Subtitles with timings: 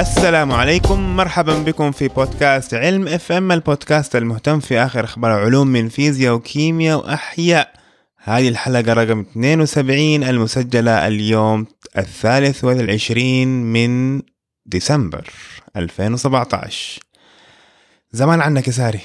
[0.00, 1.16] السلام عليكم.
[1.16, 6.98] مرحبا بكم في بودكاست علم FM البودكاست المهتم في آخر إخبار علوم من فيزياء وكيمياء
[6.98, 7.72] وأحياء.
[8.22, 11.66] هذه الحلقة رقم 72 المسجلة اليوم
[11.98, 14.22] الثالث والعشرين من
[14.66, 15.30] ديسمبر
[15.76, 17.00] 2017
[18.12, 19.00] زمان عنك يا ساري؟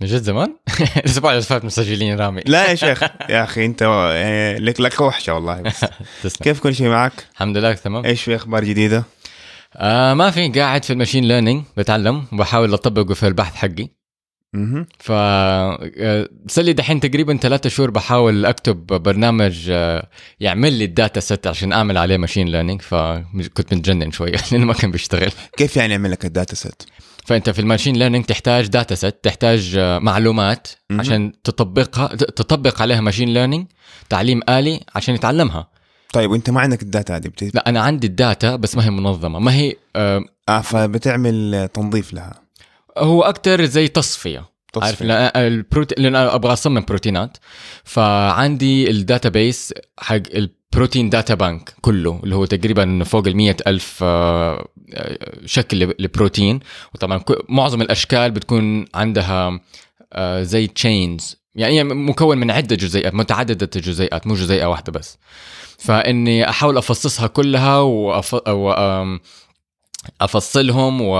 [0.00, 0.56] من جد زمان؟
[0.96, 2.42] الأسبوع اللي فات مسجلين رامي.
[2.46, 5.62] لا يا شيخ يا أخي أنت يعني لك لك وحشة والله
[6.24, 6.36] بس.
[6.44, 9.04] كيف كل شيء معك؟ الحمد لله تمام؟ إيش في أخبار جديدة؟
[9.76, 13.88] آه ما في قاعد في ال machine learning بتعلم وبحاول أطبقه في البحث حقي
[14.54, 14.86] مهم.
[14.98, 20.08] ف آه، صار لي دحين تقريبا ثلاثة شهور بحاول أكتب برنامج آه،
[20.40, 24.72] يعمل لي ال data set عشان أعمل عليه machine learning فكنت متجنن شوية لأنه ما
[24.72, 26.82] كان بيشتغل كيف يعني يعمل لك ال data set؟
[27.24, 30.68] فأنت في ال machine learning تحتاج data set تحتاج آه، معلومات.
[30.90, 33.66] عشان تطبقها تطبق عليها machine learning
[34.08, 35.68] تعليم آلي عشان يتعلمها
[36.14, 37.54] طيب وأنت ما عندك ال data هذه بت...
[37.54, 39.38] لا أنا عندي ال data بس ما هي منظمة.
[39.38, 42.34] ما هي آه، آه فبتعمل تنظيف لها.
[42.98, 44.44] هو أكثر زي تصفية.
[44.72, 44.86] تصفية.
[44.86, 47.36] عارف لأن البروتين لأن أنا أبغى أصمم بروتينات.
[47.84, 53.98] فعندي ال database حق ال Protein Data Bank كله اللي هو تقريبا فوق ال ألف
[54.02, 56.60] آه، آه، شكل لب- لبروتين.
[56.94, 59.60] وطبعا معظم الأشكال بتكون عندها
[60.12, 65.18] آه، زي تشينز يعني مكون من عدة جزيئات متعددة الجزيئات مو جزيئة واحدة بس.
[65.78, 68.34] فإني أحاول أفصصها كلها وأف...
[68.48, 68.72] و...
[68.72, 69.20] آم،
[70.20, 71.16] أفصلهم و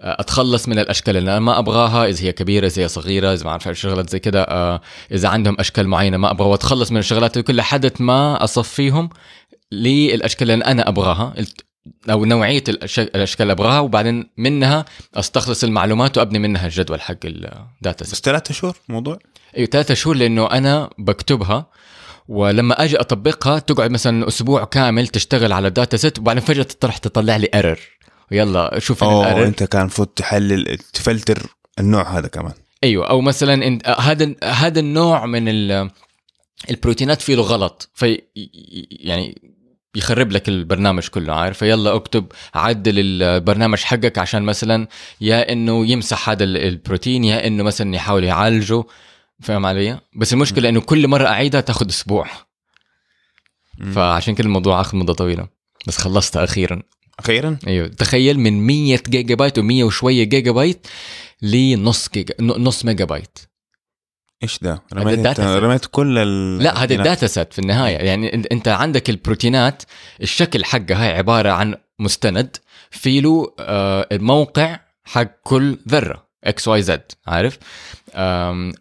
[0.00, 3.50] أتخلص من الأشكال اللي أنا ما أبغاها إذا هي كبيرة إذا هي صغيرة إذا ما
[3.50, 4.80] أعرف شغلات زي كده آه،
[5.12, 9.10] إذا عندهم أشكال معينة ما أبغى وأتخلص من الشغلات كلها لحد ما أصفيهم
[9.72, 11.34] للأشكال اللي أنا أبغاها.
[12.10, 18.04] أو نوعية الأشكال اللي أبغاها وبعدين منها أستخلص المعلومات وأبني منها الجدول حق ال data
[18.04, 19.18] بس ثلاثة شهور موضوع
[19.56, 21.66] أيوه ثلاثة شهور لأنه أنا بكتبها
[22.28, 26.98] ولما أجي أطبقها تقعد مثلا أسبوع كامل تشتغل على ال data set وبعدين فجأة تطرح
[26.98, 27.78] تطلع لي error
[28.32, 31.46] ويلا شوف أوه ال error أنت كان المفروض تحلل تفلتر
[31.80, 32.52] النوع هذا كمان.
[32.84, 35.90] أيوه أو مثلا هذا هذا النوع من ال-
[36.70, 38.22] البروتينات فيه له غلط في
[38.90, 39.53] يعني
[39.96, 44.88] يخرب لك البرنامج كله عارف؟ فيلا اكتب عدل البرنامج حقك عشان مثلا
[45.20, 48.84] يا إنه يمسح هذا ال- البروتين يا إنه مثلا يحاول يعالجه
[49.42, 52.26] فاهم علي؟ بس المشكلة إنه كل مرة أعيدها تاخذ أسبوع.
[53.94, 55.48] فعشان كده الموضوع اخذ مدة طويلة.
[55.86, 56.82] بس خلصتها أخيرا.
[57.18, 57.88] أخيرا؟ أيوه.
[57.88, 60.86] تخيل من 100 جيجا بايت و100 وشوية جيجا بايت
[61.42, 63.38] لنص جيجا نص ميجا بايت
[64.42, 65.40] إيش ده؟ رميت.
[65.40, 69.82] رميت كل ال لا هذا ال data set في النهاية يعني إنت عندك البروتينات
[70.22, 72.56] الشكل حقها هي عبارة عن مستند
[72.90, 77.58] في له آه، الموقع حق كل ذرة X Y Z عارف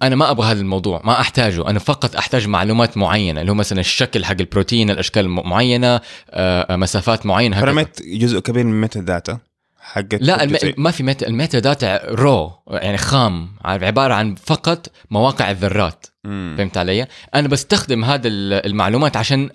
[0.02, 3.80] أنا ما أبغى هذا الموضوع ما أحتاجه أنا فقط أحتاج معلومات معينة اللي هو مثلا
[3.80, 7.62] الشكل حق البروتين الأشكال معينة آه، مسافات معينة.
[7.62, 9.40] فرميت جزء كبير من metadata
[9.86, 10.74] حقت لا الم...
[10.78, 16.56] ما في meta ال metadata raw يعني خام عبارة عن فقط مواقع الذرات مم.
[16.58, 19.50] فهمت علي؟ أنا بستخدم هذا ال- المعلومات عشان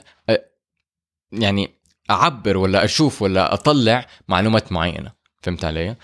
[1.33, 1.71] يعني
[2.11, 5.13] أعبر ولا أشوف ولا أطلع معلومات معينة
[5.43, 5.97] فهمت علي؟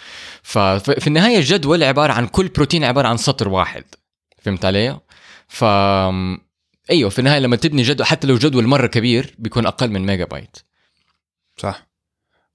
[0.43, 3.85] ففي النهاية الجدول عبارة عن كل بروتين عبارة عن سطر واحد
[4.43, 5.01] فهمت علي؟
[5.49, 5.65] ف
[6.91, 10.25] أيوه في النهاية لما تبني جدول حتى لو جدول مرة كبير بيكون أقل من ميجا
[10.25, 10.57] بايت
[11.57, 11.87] صح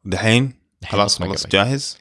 [0.06, 1.48] دحين خلاص بايت.
[1.48, 1.98] جاهز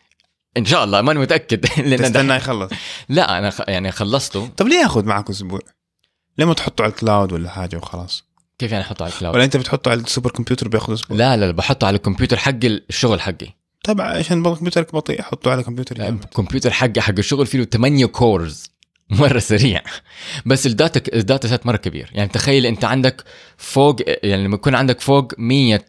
[0.57, 2.71] إن شاء الله ماني متأكد لأن تستنى يخلص
[3.09, 3.61] لا أنا خ...
[3.69, 5.61] يعني خلصته طب ليه ياخذ معك أسبوع؟
[6.39, 8.25] ليه ما تحطه على ال cloud ولا حاجة وخلاص؟
[8.59, 11.37] كيف يعني أحطه على ال cloud؟ ولا أنت بتحطه على ال supercomputer بياخذ أسبوع؟ لا
[11.37, 13.47] لا لا بحطه على الكمبيوتر حق الشغل حقي
[13.85, 16.09] طبعا عشان كمبيوترك بطيء حطه على كمبيوتر.
[16.09, 18.71] الكمبيوتر حقي حق الشغل فيه له 8 cores
[19.11, 19.83] مرة سريع
[20.47, 23.25] بس ال data ال data set مرة كبير يعني تخيل أنت عندك
[23.57, 25.81] فوق يعني لما يكون عندك فوق 100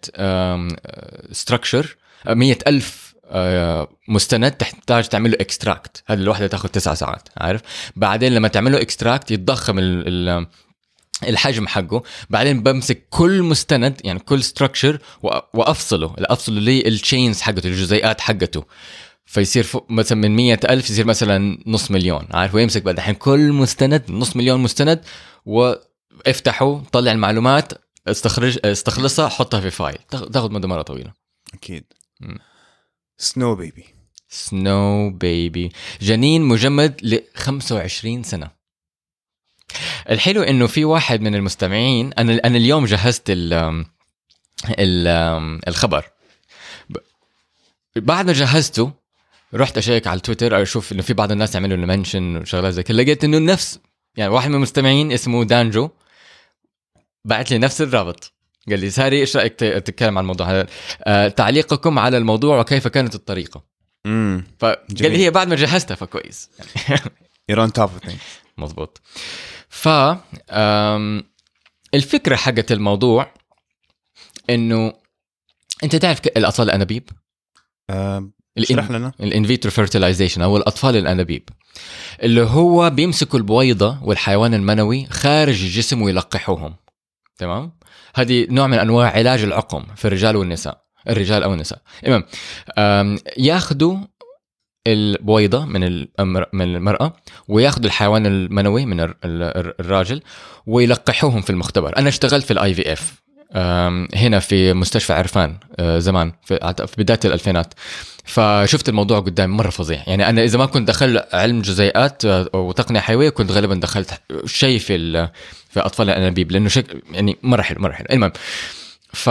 [1.31, 1.95] structure
[2.27, 7.61] 100 ألف آه، مستند تحتاج تعمل له extract هذه الوحدة تاخذ تسعة ساعات عارف؟
[7.95, 10.47] بعدين لما تعمل له extract يتضخم ال ال
[11.27, 12.03] الحجم حقه.
[12.29, 14.99] بعدين بمسك كل مستند يعني كل structure
[15.53, 16.13] وأفصله.
[16.17, 18.65] أفصله لل chains حقته الجزيئات حقته.
[19.25, 23.51] فيصير فوق مثلا من مية ألف يصير مثلا نص مليون عارف؟ ويمسك بعد الحين كل
[23.53, 25.01] مستند نص مليون مستند
[25.45, 27.73] وافتحه طلع المعلومات
[28.07, 31.13] استخرج استخلصها حطها في file تاخ- تاخذ مدة مرة طويلة.
[31.53, 31.83] أكيد.
[33.17, 33.85] snow baby
[34.29, 38.51] snow baby جنين مجمد ل 25 سنة.
[40.09, 43.53] الحلو إنه في واحد من المستمعين أنا أنا اليوم جهزت ال
[44.79, 45.07] ال
[45.67, 46.05] الخبر.
[47.95, 48.91] بعد ما جهزته
[49.53, 52.97] رحت أشيك على تويتر أشوف إنه في بعض الناس يعملوا له mention وشغلات زي كده.
[52.97, 53.79] لقيت إنه نفس
[54.15, 55.89] يعني واحد من المستمعين اسمه دانجو
[57.25, 58.33] بعت لي نفس الرابط.
[58.69, 60.67] قال لي ساري إيش رأيك تتكلم عن الموضوع هذا؟
[61.03, 63.63] آه تعليقكم على الموضوع وكيف كانت الطريقة؟
[64.05, 64.77] امم فقال.
[64.91, 66.49] لي هي بعد ما جهزتها فكويس.
[67.51, 68.21] You're on top of things.
[68.57, 69.01] مزبوط
[69.69, 69.87] ف
[71.93, 73.33] الفكرة حقت الموضوع
[74.49, 74.93] إنه
[75.83, 77.09] أنت تعرف الأطفال الأنابيب؟
[77.89, 79.11] آه، اشرح لنا.
[79.19, 81.49] ال in vitro fertilization أو الأطفال الأنابيب
[82.23, 86.75] اللي هو بيمسكوا البويضة والحيوان المنوي خارج الجسم ويلقحوهم.
[87.37, 87.71] تمام؟
[88.15, 91.79] هذه نوع من أنواع علاج العقم في الرجال والنساء الرجال أو النساء.
[92.05, 92.23] المهم
[93.37, 93.97] ياخذوا
[94.87, 96.05] البويضة من
[96.53, 97.13] من المرأة
[97.47, 100.21] وياخذوا الحيوان المنوي من الر- الر- الراجل
[100.67, 101.97] ويلقحوهم في المختبر.
[101.97, 103.21] أنا اشتغلت في ال IVF
[104.15, 107.73] هنا في مستشفى عرفان آه، زمان في بداية الألفينات.
[108.25, 110.03] فشفت الموضوع قدامي مرة فظيع.
[110.07, 114.79] يعني أنا إذا ما كنت دخل علم جزيئات آه، وتقنية حيوية كنت غالبا دخلت شيء
[114.79, 114.95] في
[115.69, 118.07] في أطفال الأنابيب لأنه شك يعني مرة حلو مرة حلو.
[118.11, 118.31] المهم
[119.13, 119.29] ف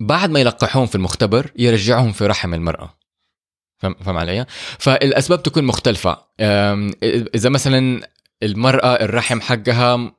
[0.00, 2.98] بعد ما يلقحوهم في المختبر يرجعهم في رحم المرأة.
[3.78, 4.46] فهم علي؟
[4.78, 6.24] فالأسباب تكون مختلفة.
[7.34, 8.08] إذا مثلا
[8.42, 10.12] المرأة الرحم حقها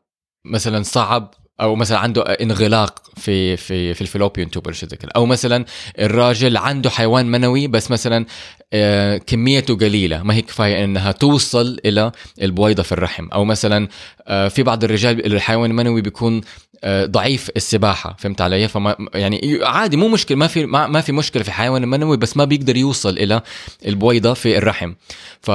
[0.46, 4.72] مثلا صعب أو مثلا عنده انغلاق في في في الفلوبيون توب
[5.16, 5.66] أو مثلا
[6.00, 8.26] الراجل عنده حيوان منوي بس مثلا
[8.74, 12.12] آه، كميته قليلة ما هي كفاية إنها توصل إلى
[12.42, 13.30] البويضة في الرحم.
[13.34, 13.88] أو مثلا
[14.28, 16.42] آه، في بعض الرجال الحيوان المنوي بيكون
[16.84, 21.44] آه، ضعيف السباحة فهمت علي؟ فما يعني عادي مو مشكلة ما في ما في مشكلة
[21.44, 23.42] في حيوان المنوي بس ما بيقدر يوصل إلى
[23.86, 24.94] البويضة في الرحم.
[25.42, 25.52] ف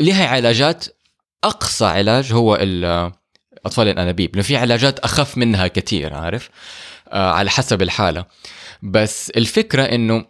[0.00, 0.84] لها علاجات
[1.44, 2.58] أقصى علاج هو
[3.66, 6.50] أطفال الأنابيب لأنه في علاجات أخف منها كثير عارف؟
[7.08, 8.24] آه على حسب الحالة.
[8.82, 10.24] بس الفكرة إنه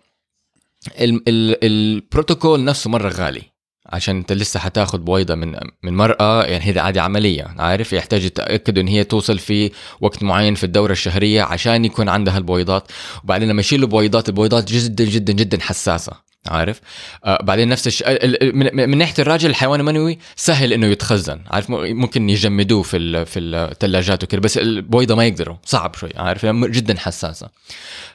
[1.00, 3.42] ال- ال- البروتوكول نفسه مرة غالي.
[3.88, 8.82] عشان انت لسه حتاخذ بويضة من من مرأة يعني هذه عادي عملية عارف؟ يحتاج يتاكدوا
[8.82, 9.70] إن هي توصل في
[10.00, 12.92] وقت معين في الدورة الشهرية عشان يكون عندها البويضات.
[13.24, 16.12] وبعدين لما يشيلوا بويضات البويضات جدا جدا جدا حساسة
[16.48, 16.80] عارف؟
[17.24, 21.40] آه بعدين نفس الشيء ال- ال- من, من ناحية الراجل الحيوان المنوي سهل إنه يتخزن
[21.50, 26.46] عارف؟ ممكن يجمدوه في ال- في الثلاجات وكذا بس البويضة ما يقدروا صعب شوي عارف؟
[26.46, 27.48] جدا حساسة.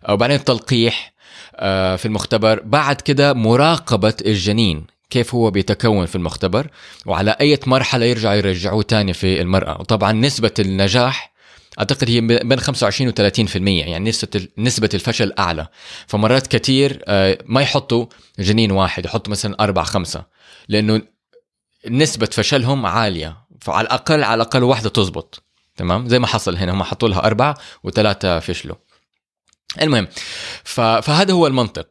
[0.07, 1.13] آه، وبعدين التلقيح
[1.55, 2.61] آه، في المختبر.
[2.65, 4.92] بعد كده مراقبة الجنين.
[5.09, 6.67] كيف هو بيتكون في المختبر
[7.05, 9.77] وعلى أي مرحلة يرجع يرجعوه تاني في المرأة.
[9.79, 11.33] وطبعا نسبة النجاح
[11.79, 15.67] أعتقد هي بين 25 و 30% يعني نسبة نسبة الفشل أعلى.
[16.07, 18.05] فمرات كتير آه، ما يحطوا
[18.39, 20.25] جنين واحد يحطوا مثلا أربعة خمسة
[20.67, 21.01] لأنه
[21.89, 23.37] نسبة فشلهم عالية.
[23.61, 25.43] فعلى الأقل على الأقل واحدة تزبط.
[25.75, 28.75] تمام؟ زي ما حصل هنا هم حطوا لها أربعة وثلاثة فشلوا.
[29.81, 30.07] المهم.
[30.63, 31.87] فهذا هو المنطق.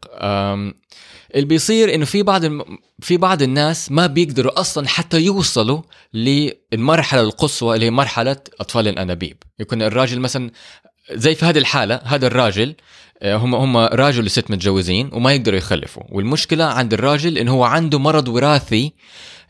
[1.34, 2.78] اللي بيصير إنه في بعض الم...
[3.00, 5.82] في بعض الناس ما بيقدروا أصلا حتى يوصلوا
[6.14, 9.36] للمرحله القصوى اللي هي مرحلة أطفال الأنابيب.
[9.58, 10.50] يكون الراجل مثلا
[11.12, 12.74] زي في هذه الحالة هذا الراجل
[13.22, 16.02] آه، هم هم راجل وست متجوزين وما يقدروا يخلفوا.
[16.08, 18.92] والمشكلة عند الراجل إنه هو عنده مرض وراثي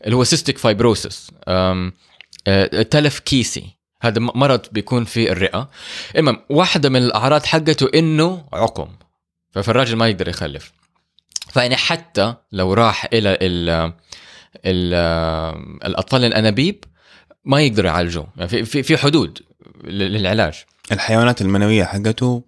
[0.05, 1.31] اللي هو cystic fibrosis
[2.89, 3.63] تلف كيسي.
[4.01, 5.69] هذا مرض بيكون في الرئة.
[6.17, 8.87] المهم واحدة من الأعراض حقته إنه عقم
[9.51, 10.82] فالراجل ما يقدر يخلف.
[11.53, 13.69] فيعني حتى لو راح إلى ال
[14.65, 14.93] ال
[15.85, 16.83] الأطفال الأنابيب
[17.45, 18.27] ما يقدروا يعالجوه.
[18.37, 19.39] يعني في في في حدود
[19.83, 20.53] لل- للعلاج.
[20.91, 22.43] الحيوانات المنوية حقته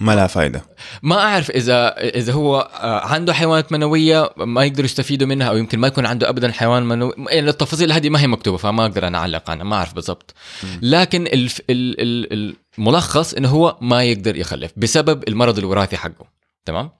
[0.00, 0.62] ما لها فايدة.
[1.02, 5.78] ما أعرف اذا إذا هو آه، عنده حيوانات منوية ما يقدروا يستفيدوا منها أو يمكن
[5.78, 7.12] ما يكون عنده ابدا حيوان منوي.
[7.30, 10.34] يعني التفاصيل هذه ما هي مكتوبة فما أقدر أنا أعلق عنها ما أعرف بالضبط.
[10.82, 12.00] لكن الف- ال-
[12.32, 16.26] ال- الملخص إنه هو ما يقدر يخلف بسبب المرض الوراثي حقه
[16.64, 16.90] تمام؟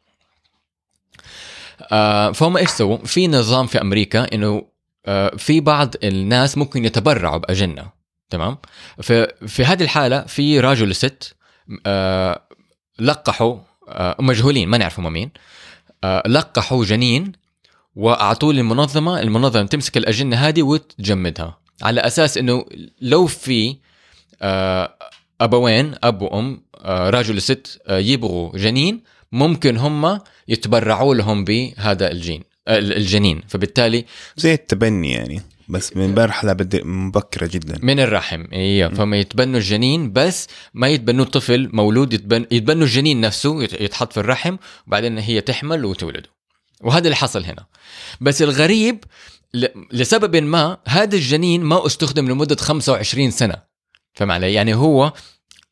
[1.93, 4.63] آه فهم إيش سووا؟ في نظام في أمريكا إنه
[5.07, 7.91] آه في بعض الناس ممكن يتبرعوا بأجنة
[8.31, 8.59] تمام؟
[9.03, 11.37] ففي هذه الحالة في راجل وست
[11.87, 12.43] آه
[12.99, 13.59] لقحوا
[14.21, 15.31] مجهولين ما نعرف هم مين
[16.27, 17.33] لقحوا جنين
[17.97, 22.65] وأعطوه للمنظمة المنظمة تمسك الأجنة هذه وتجمدها على أساس إنه
[23.01, 23.77] لو في
[25.41, 29.03] أبوين أب وأم راجل وست يبغوا جنين
[29.33, 33.43] ممكن هم يتبرعوا لهم بهذا الجين الجنين.
[33.49, 34.05] فبالتالي
[34.37, 37.79] زي التبني يعني بس من مرحله مبكرة جدا.
[37.83, 38.45] من الرحم.
[38.53, 44.13] أيوه فهم يتبنوا الجنين بس ما يتبنوا طفل مولود يتبن يتبنوا الجنين نفسه يت- يتحط
[44.13, 46.29] في الرحم وبعدين هي تحمل وتولده.
[46.81, 47.67] وهذا اللي حصل هنا.
[48.21, 49.05] بس الغريب
[49.93, 53.55] لسبب ما هذا الجنين ما استخدم لمدة 25 سنة.
[54.15, 55.13] فهم علي؟ يعني هو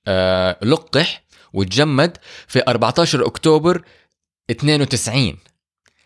[0.07, 2.17] آه لقح وتجمد
[2.49, 3.83] في 14 أكتوبر
[4.51, 5.37] 92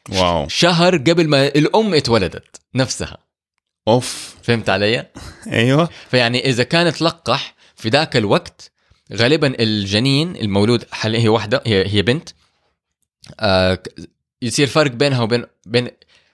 [0.08, 0.48] واو.
[0.48, 3.18] شهر قبل ما الأم اتولدت نفسها.
[3.88, 4.34] أوف.
[4.42, 5.06] فهمت علي؟
[5.46, 5.88] أيوه.
[6.10, 8.70] فيعني إذا كان تلقح في ذاك الوقت
[9.14, 12.28] غالبا الجنين المولود حاليا هي واحدة هي هي بنت
[13.40, 13.82] آه
[14.42, 15.88] يصير فرق بينها وبين بين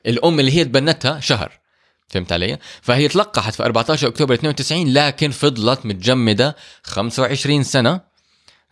[0.06, 1.52] الأم اللي هي تبنتها شهر.
[2.08, 8.00] فهمت علي؟ فهي تلقحت في 14 أكتوبر 92 لكن فضلت متجمدة 25 سنة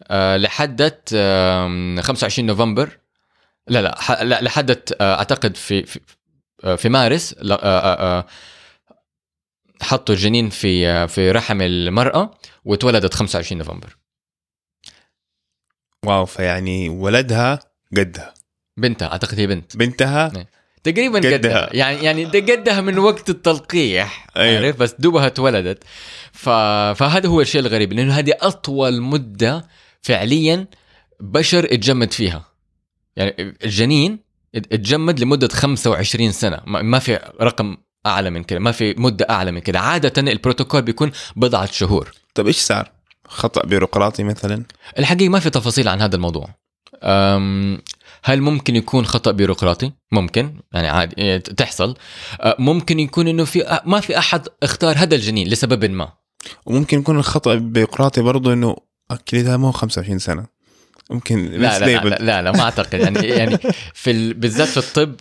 [0.08, 2.98] آه لحدت آم، 25 نوفمبر
[3.66, 6.00] لا لا لا لحدت آه أعتقد في في,
[6.64, 8.26] آه، في مارس آه،
[9.82, 13.96] حطوا الجنين في في رحم المرأة وتولدت 25 نوفمبر.
[16.04, 17.58] واو فيعني ولدها
[17.96, 18.34] قدها
[18.76, 19.76] بنتها أعتقد هي بنت.
[19.76, 20.32] بنتها
[20.84, 21.32] تقريبا قدها.
[21.32, 24.64] قدها يعني يعني ده قدها من وقت التلقيح أيوة.
[24.64, 25.84] عارف؟ بس دوبها اتولدت.
[26.32, 26.48] ف...
[26.98, 29.66] فهذا هو الشيء الغريب لأنه هذه أطول مدة
[30.02, 30.66] فعليا
[31.20, 32.53] بشر اتجمد فيها.
[33.16, 34.18] يعني الجنين
[34.54, 36.60] ات- اتجمد لمدة 25 سنة.
[36.66, 39.80] ما في رقم أعلى من كده ما في مدة أعلى من كده.
[39.80, 42.10] عادة البروتوكول بيكون بضعة شهور.
[42.34, 42.90] طب إيش صار؟
[43.28, 44.62] خطأ بيروقراطي مثلا؟
[44.98, 46.48] الحقيقة ما في تفاصيل عن هذا الموضوع.
[47.02, 47.82] أم،
[48.24, 51.96] هل ممكن يكون خطأ بيروقراطي؟ ممكن يعني عادي إيه، تحصل.
[52.58, 56.12] ممكن يكون إنه في ما في أحد اختار هذا الجنين لسبب ما.
[56.66, 58.76] وممكن يكون الخطأ البيروقراطي برضه إنه
[59.34, 60.46] ما هو 25 سنة.
[61.10, 62.16] ممكن لا لا, لا.
[62.20, 63.58] لا لا ما أعتقد يعني يعني
[63.94, 64.34] في ال...
[64.34, 65.14] بالذات في الطب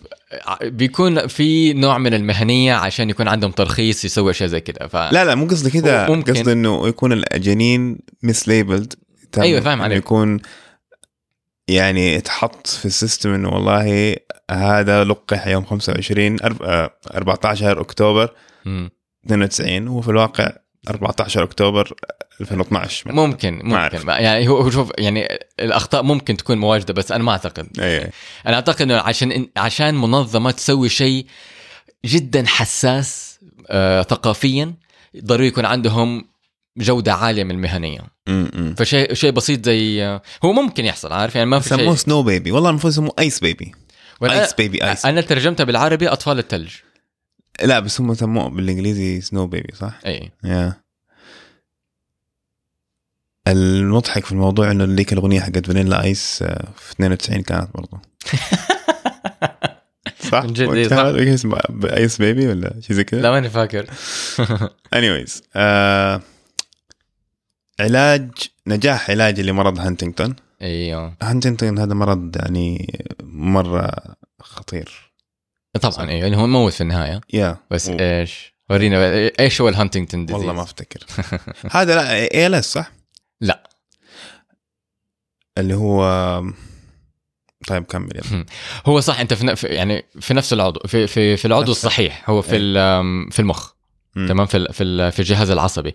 [0.64, 5.26] بيكون في نوع من المهنية عشان يكون عندهم ترخيص يسوي أشياء زي كده ف لا
[5.26, 6.34] لا مو قصدي كده ممكن.
[6.34, 8.88] قصدي إنه يكون الجنين mislabeled
[9.32, 9.98] تم- أيوة، فاهم عليك.
[9.98, 10.40] يكون
[11.68, 14.16] يعني اتحط في السيستم إنه والله
[14.52, 18.34] هذا لقح يوم 25 أرب- آه، 14 أكتوبر
[18.66, 18.90] مم.
[19.26, 20.52] 92 وفي الواقع
[20.90, 21.94] 14 أكتوبر
[22.42, 23.22] 2012 مثلاً.
[23.22, 23.60] ممكن.
[23.64, 24.08] ممكن.
[24.08, 25.28] يعني هو شوف يعني
[25.60, 27.80] الأخطاء ممكن تكون مواجده بس أنا ما أعتقد.
[27.80, 28.10] اي
[28.48, 31.26] أنا أعتقد إنه عشان عشان منظمة تسوي شيء
[32.06, 34.74] جدا حساس آه، ثقافيا
[35.24, 36.26] ضروري يكون عندهم
[36.78, 38.00] جودة عالية من المهنية.
[38.28, 40.04] امم فشيء شيء بسيط زي
[40.46, 43.72] هو ممكن يحصل عارف؟ يعني ما في سموه snow baby والله المفروض يسموه ice baby
[44.24, 46.72] ice baby ice أنا ترجمتها بالعربي أطفال الثلج
[47.62, 50.84] لا بس هم سموه بالإنجليزي snow baby صح؟ اي yeah
[53.48, 58.02] المضحك في الموضوع إنه ذيك الأغنية حقت Vanilla Ice آه، في 92 كانت برضه
[60.32, 60.88] صح؟ من جد، إيه،
[61.36, 61.52] صح.
[61.84, 63.86] ice baby ولا شيء زي كذا؟ لا ماني فاكر
[64.96, 66.22] anyways آه
[67.80, 68.32] علاج
[68.68, 73.92] نجاح علاج لمرض هانتنجتون أيوه هانتنجتون هذا مرض يعني مرة
[74.42, 75.13] خطير
[75.82, 77.22] طبعا أيوه يعني هو موت في النهاية.
[77.34, 77.58] yeah.
[77.72, 78.98] بس و- إيش؟ ورينا
[79.40, 81.00] إيش هو ال Huntington disease والله ما أفتكر.
[81.72, 82.92] هذا لا ALS صح؟
[83.42, 83.70] لا.
[85.58, 86.04] اللي هو
[87.68, 88.46] طيب كمل يلا.
[88.86, 92.52] هو صح أنت في يعني في نفس العضو في في في العضو الصحيح هو في
[92.52, 92.58] إيه.
[92.60, 93.72] ال- في المخ.
[94.16, 94.28] مم.
[94.28, 95.94] تمام؟ في في في الجهاز العصبي.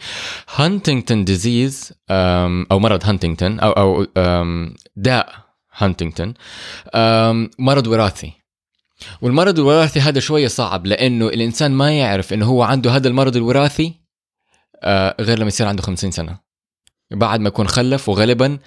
[0.56, 4.06] Huntington disease أو مرض هانتنجتون أو أو
[4.96, 5.34] داء
[5.76, 6.34] هانتنجتون
[7.58, 8.32] مرض وراثي.
[9.22, 13.94] والمرض الوراثي هذا شوية صعب لأنه الإنسان ما يعرف إنه هو عنده هذا المرض الوراثي
[14.82, 16.38] آه، غير لما يصير عنده 50 سنة
[17.10, 18.58] بعد ما يكون خلف وغالبا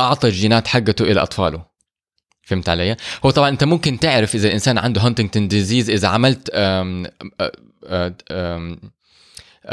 [0.00, 1.64] أعطى الجينات حقته إلى أطفاله
[2.42, 7.06] فهمت علي؟ هو طبعا أنت ممكن تعرف إذا الإنسان عنده Huntington disease إذا عملت أم
[7.40, 7.50] أم
[7.86, 8.80] أم أم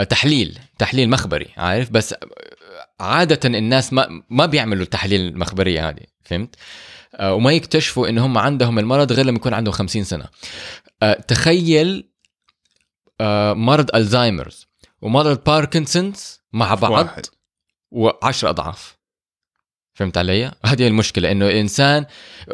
[0.10, 2.16] تحليل تحليل مخبري عارف بس
[3.00, 6.56] عادة الناس ما ما بيعملوا التحاليل المخبرية هذه فهمت؟
[7.16, 10.26] آه، وما يكتشفوا إن هم عندهم المرض غير لما يكون عندهم 50 سنة.
[11.04, 12.10] آه، تخيل
[13.22, 14.68] آه، مرض Alzheimer's
[15.02, 17.26] ومرض باركنسونز مع بعض واحد
[17.96, 18.98] و10 أضعاف
[19.94, 22.06] فهمت علي؟ هذه المشكلة إنه الإنسان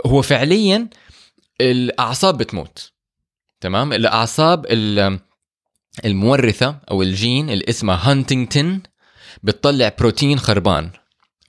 [0.06, 0.90] هو فعليا
[1.62, 2.92] الأعصاب بتموت
[3.62, 5.20] تمام؟ الأعصاب ال-
[6.06, 8.82] المورثة أو الجين اللي اسمها هانتنجتون
[9.44, 10.92] بتطلع بروتين خربان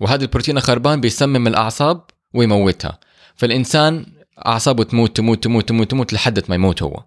[0.00, 2.04] وهذا البروتين الخربان بيسمم الأعصاب
[2.34, 2.98] ويموتها.
[3.36, 4.06] فالإنسان
[4.46, 7.04] أعصابه تموت تموت تموت تموت تموت لحد ما يموت هو.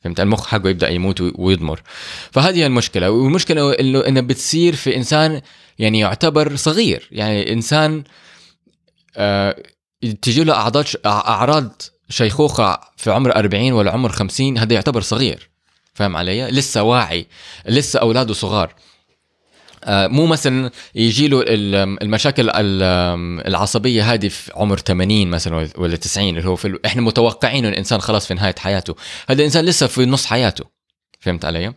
[0.00, 1.82] فهمت؟ المخ حقه يبدأ يموت ويضمر
[2.32, 3.10] فهذه المشكلة.
[3.10, 5.40] والمشكلة إنه انها بتصير في إنسان
[5.78, 7.08] يعني يعتبر صغير.
[7.12, 8.04] يعني إنسان
[9.16, 9.62] آه
[10.22, 10.70] تجي له
[11.06, 15.50] أعراض شيخوخة في عمر 40 ولا عمر 50 هذا يعتبر صغير.
[15.94, 17.26] فاهم علي؟ لسه واعي
[17.66, 18.74] لسه أولاده صغار.
[19.88, 26.48] مو مثلا يجي له المشاكل ال- العصبية هذه في عمر 80 مثلا ولا 90 اللي
[26.48, 28.94] هو في ال- إحنا متوقعين إن الإنسان خلاص في نهاية حياته.
[29.28, 30.64] هذا الإنسان لسه في نص حياته.
[31.20, 31.72] فهمت علي؟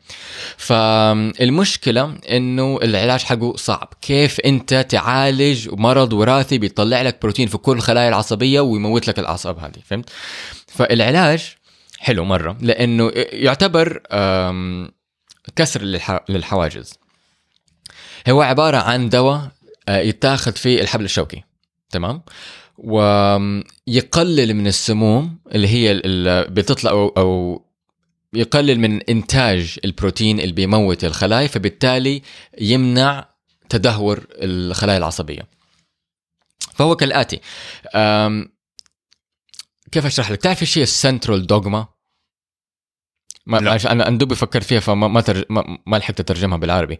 [0.57, 3.93] فالمشكلة إنه العلاج حقه صعب.
[4.01, 9.59] كيف أنت تعالج مرض وراثي بيطلع لك بروتين في كل الخلايا العصبية ويموت لك الأعصاب
[9.59, 9.79] هذه.
[9.85, 10.09] فهمت؟
[10.67, 11.55] فالعلاج
[11.99, 14.01] حلو مرة لأنه يعتبر
[15.55, 16.93] كسر للح- للحواجز.
[18.29, 19.51] هو عبارة عن دواء
[19.89, 21.43] آه، يتاخذ في الحبل الشوكي
[21.89, 22.21] تمام؟
[22.77, 27.61] ويقلل من السموم اللي هي اللي بتطلع أو, أو
[28.33, 32.21] يقلل من إنتاج البروتين اللي بيموت الخلايا فبالتالي
[32.61, 33.29] يمنع
[33.69, 35.47] تدهور الخلايا العصبية.
[36.73, 37.39] فهو كالآتي.
[39.91, 41.87] كيف أشرح لك؟ تعرف إيش هي ال central dogma
[43.47, 43.91] ما لا.
[43.91, 45.43] أنا اندوبي فكرت فيها فما ما, ترج...
[45.49, 46.99] ما, ما لحقت أترجمها بالعربي.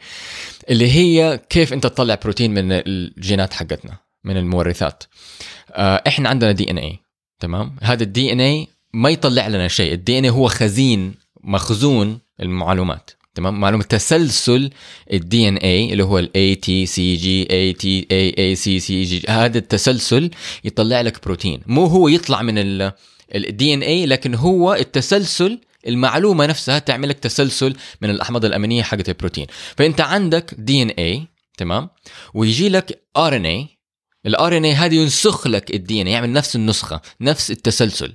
[0.69, 5.03] اللي هي كيف أنت تطلع بروتين من الجينات حقتنا من المورثات.
[5.71, 6.99] آه، إحنا عندنا DNA
[7.39, 9.93] تمام؟ هذا ال DNA ما يطلع لنا شيء.
[9.93, 11.13] ال DNA هو خزين
[11.43, 14.69] مخزون المعلومات تمام؟ معلومة تسلسل
[15.13, 19.03] الدي ان اي اللي هو الاي تي سي جي اي تي اي اي سي سي
[19.03, 20.31] جي هذا التسلسل
[20.63, 21.61] يطلع لك بروتين.
[21.65, 22.57] مو هو يطلع من
[23.35, 29.47] ال DNA لكن هو التسلسل المعلومة نفسها تعمل لك تسلسل من الأحماض الأمينية حقت البروتين.
[29.77, 31.27] فأنت عندك DNA
[31.57, 31.89] تمام؟
[32.33, 33.67] ويجي لك RNA ال
[34.25, 38.13] RNA هذا ينسخ لك ال DN يعمل نفس النسخة نفس التسلسل.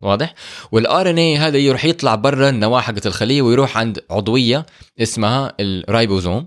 [0.00, 0.34] واضح؟
[0.72, 4.66] وال RNA هذا يروح يطلع برا النواة حقت الخلية ويروح عند عضوية
[4.98, 6.46] اسمها الرايبوزوم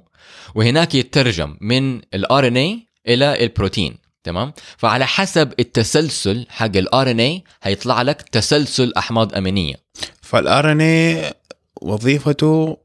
[0.55, 8.01] وهناك يترجم من ال RNA إلى البروتين تمام؟ فعلى حسب التسلسل حق ال RNA هيطلع
[8.01, 9.75] لك تسلسل أحماض أمينية.
[10.21, 11.33] فال RNA
[11.81, 12.77] وظيفته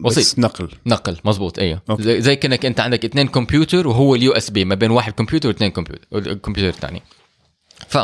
[0.00, 0.38] بس بسيط.
[0.38, 0.68] نقل.
[0.86, 1.82] نقل مزبوط أيوه.
[1.90, 2.02] okay.
[2.02, 5.70] زي, زي كأنك أنت عندك اثنين كمبيوتر وهو ال USB ما بين واحد كمبيوتر واثنين
[5.70, 7.02] كمبيوتر الكمبيوتر الثاني
[7.88, 7.98] ف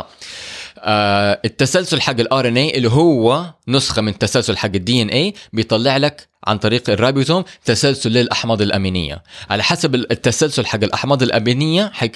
[0.83, 6.27] آه التسلسل حق ال RNA اللي هو نسخة من التسلسل حق ال DNA بيطلع لك
[6.47, 9.23] عن طريق الرابيوزوم تسلسل للأحماض الأمينية.
[9.49, 12.07] على حسب التسلسل حق الأحماض الأمينية حق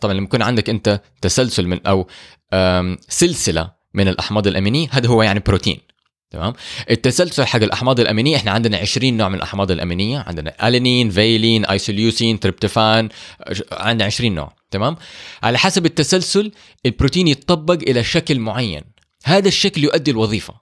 [0.00, 2.06] طبعا لما يكون عندك أنت تسلسل من أو
[3.08, 5.80] سلسلة من الأحماض الأمينية هذا هو يعني بروتين.
[6.34, 6.52] تمام؟
[6.90, 12.40] التسلسل حق الأحماض الأمينية إحنا عندنا 20 نوع من الأحماض الأمينية عندنا alanine valine isoleucine
[12.40, 13.08] tryptophan
[13.72, 14.96] عندنا 20 نوع تمام؟
[15.42, 16.52] على حسب التسلسل
[16.86, 18.82] البروتين يتطبق إلى شكل معين.
[19.24, 20.54] هذا الشكل يؤدي الوظيفة.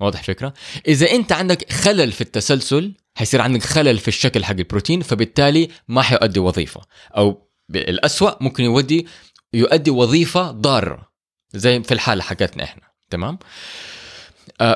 [0.00, 0.54] واضح فكره
[0.88, 6.02] إذا أنت عندك خلل في التسلسل حيصير عندك خلل في الشكل حق البروتين فبالتالي ما
[6.02, 6.80] حيؤدي وظيفة.
[7.16, 9.06] أو الأسوأ ممكن يودي
[9.54, 11.12] يؤدي وظيفة ضارة
[11.54, 13.38] زي في الحالة حقتنا إحنا تمام؟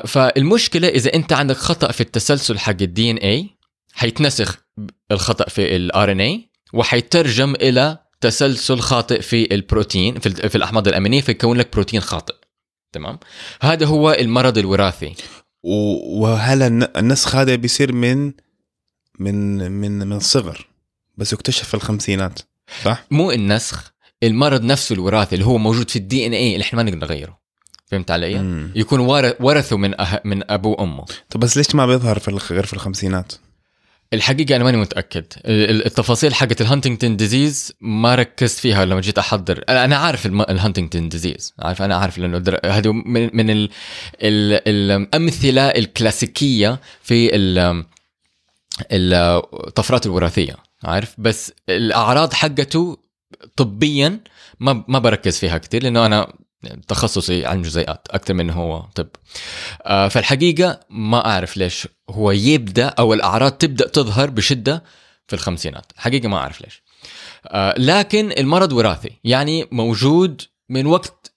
[0.07, 3.49] فالمشكلة إذا أنت عندك خطأ في التسلسل حق ال DNA
[3.93, 4.57] حيتنسخ
[5.11, 11.21] الخطأ في ال RNA وحيترجم إلى تسلسل خاطئ في البروتين في, ال- في الأحماض الأمينية
[11.21, 12.35] فيكون لك بروتين خاطئ.
[12.91, 13.19] تمام؟
[13.61, 15.13] هذا هو المرض الوراثي.
[15.63, 18.33] وهل الن- النسخ هذا بيصير من
[19.19, 20.67] من من من الصغر
[21.17, 22.39] بس يكتشف في الخمسينات
[22.83, 26.89] صح؟ مو النسخ المرض نفسه الوراثي اللي هو موجود في ال DNA اللي إحنا ما
[26.91, 27.36] نقدر نغيره.
[27.87, 28.71] فهمت علي؟ مم.
[28.75, 30.21] يكون ور- ورثه من أه...
[30.25, 31.05] من ابوه وأمه.
[31.29, 33.33] طب بس ليش ما بيظهر في الخ- غير في الخمسينات؟
[34.13, 35.25] الحقيقة أنا ماني متأكد.
[35.45, 39.63] ال- ال- التفاصيل حقت ال Huntington disease ما ركزت فيها لما جيت أحضر.
[39.69, 41.53] أنا أنا عارف ال Huntington disease.
[41.59, 42.59] عارف؟ أنا عارف لأنه در...
[42.65, 43.69] هذه من, من ال...
[44.21, 44.61] ال...
[44.67, 47.83] الأمثلة الكلاسيكية في ال...
[48.91, 50.55] الطفرات الوراثية.
[50.83, 52.97] عارف؟ بس الأعراض حقته
[53.55, 54.19] طبيا
[54.59, 56.33] ما ما بركز فيها كثير لأنه أنا
[56.87, 59.07] تخصصي علم جزيئات أكثر من هو طب.
[59.85, 64.83] آه، فالحقيقة ما أعرف ليش هو يبدأ أو الأعراض تبدأ تظهر بشدة
[65.27, 65.85] في الخمسينات.
[65.97, 66.83] حقيقة ما أعرف ليش.
[67.47, 71.31] آه، لكن المرض وراثي يعني موجود من وقت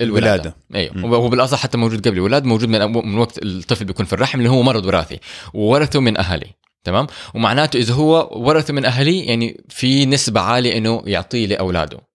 [0.00, 0.56] الولادة.
[0.70, 0.98] الولادة.
[1.00, 4.38] أيوه هو بالاصح حتى موجود قبل الولاده موجود من من وقت الطفل بيكون في الرحم
[4.38, 5.20] اللي هو مرض وراثي
[5.54, 11.02] وورثه من اهاليه تمام؟ ومعناته إذا هو ورثه من اهاليه يعني في نسبة عالية إنه
[11.06, 12.07] يعطيه لأولاده.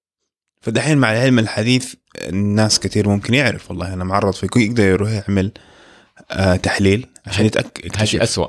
[0.64, 5.52] فدحين مع العلم الحديث الناس كثير ممكن يعرف والله أنا معرض فيكون يقدر يروح يعمل
[6.32, 8.48] آه تحليل عشان يتأكد هذه أسوأ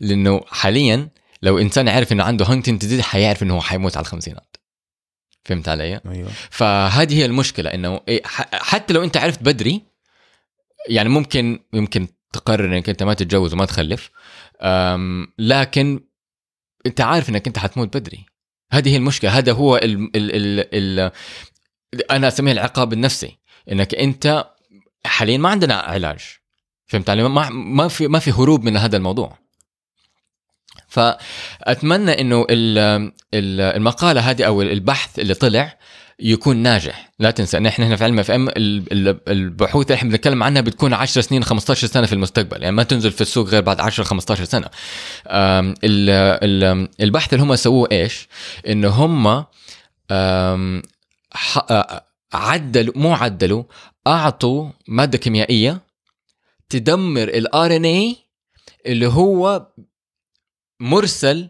[0.00, 1.08] لأنه حاليا
[1.42, 4.56] لو إنسان عرف إنه عنده Huntington disease حيعرف إنه هو حيموت على الخمسينات.
[5.44, 6.28] فهمت علي؟ أيوه.
[6.50, 9.82] فهذه هي المشكلة إنه إيه، حتى لو أنت عرفت بدري
[10.88, 14.10] يعني ممكن يمكن تقرر إنك أنت ما تتجوز وما تخلف
[15.38, 16.00] لكن
[16.86, 18.26] أنت عارف إنك أنت حتموت بدري.
[18.70, 20.34] هذه هي المشكلة هذا هو ال ال
[20.74, 21.10] ال
[21.94, 23.38] ال أنا اسميه العقاب النفسي
[23.72, 24.46] إنك أنت
[25.04, 26.20] حاليا ما عندنا علاج
[26.86, 29.38] فهمت علي؟ ما ما في ما في هروب من هذا الموضوع.
[30.88, 35.78] فأتمنى إنه ال- ال- المقالة هذه أو البحث اللي طلع
[36.18, 37.12] يكون ناجح.
[37.18, 38.48] لا تنسى ان إحنا هنا في علم اف ام
[39.28, 42.62] البحوث اللي إحنا بنتكلم عنها بتكون 10 سنين 15 سنة في المستقبل.
[42.62, 44.70] يعني ما تنزل في السوق غير بعد 10 15 سنة.
[47.00, 48.28] البحث اللي هم سووه إيش؟
[48.66, 49.44] انه هم
[52.32, 53.64] عدلوا مو عدلوا
[54.06, 55.80] أعطوا مادة كيميائية
[56.68, 58.16] تدمر ال RNA
[58.86, 59.66] اللي هو
[60.80, 61.48] مرسل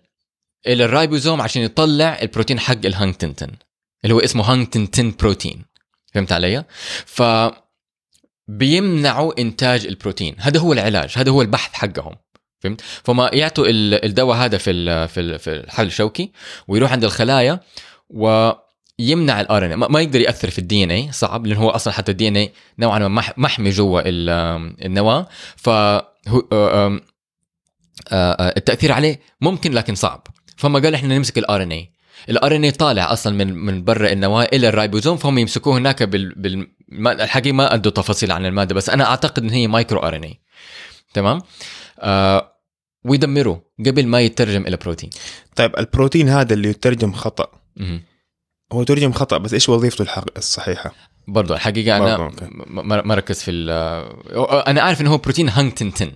[0.66, 3.51] إلى الرايبوزوم عشان يطلع البروتين حق ال huntingtin
[4.05, 5.64] اللي هو اسمه huntingtin protein.
[6.15, 6.65] فهمت علي؟
[7.07, 7.23] ف
[8.49, 10.37] بيمنعوا إنتاج البروتين.
[10.39, 12.15] هذا هو العلاج هذا هو البحث حقهم.
[12.61, 16.33] فهمت؟ فما يعطوا ال- الدواء هذا في في ال- في الحبل الشوكي
[16.69, 17.61] ويروح عند الخلايا
[18.11, 22.29] ويمنع ال RN ما يقدر يأثر في ال DNA صعب لأنه هو أصلا حتى ال
[22.29, 25.29] DNA نوعا ما مح- محمي جوا ال- النواة.
[28.13, 30.27] آه، التأثير عليه ممكن لكن صعب.
[30.57, 31.90] فما قال إحنا نمسك ال RNA ال
[32.31, 36.67] RNA طالع أصلا من من برا النواة إلى الرايبوزوم فهم يمسكوه هناك بال, بال...
[37.07, 40.40] الحقيقة ما أدوا تفاصيل عن المادة بس أنا أعتقد إن هي micro RNA
[41.15, 41.41] تمام
[42.01, 42.53] آه
[43.05, 45.11] ويدمروه قبل ما يترجم إلى بروتين
[45.57, 48.03] طيب البروتين هذا اللي يترجم خطأ مهم.
[48.73, 50.95] هو ترجم خطأ بس إيش وظيفته الصحيحة؟
[51.29, 52.47] برضو الحقيقة أنا برضو،.
[53.03, 53.51] ما ركز في
[54.67, 56.12] أنا عارف انه هو بروتين huntingtin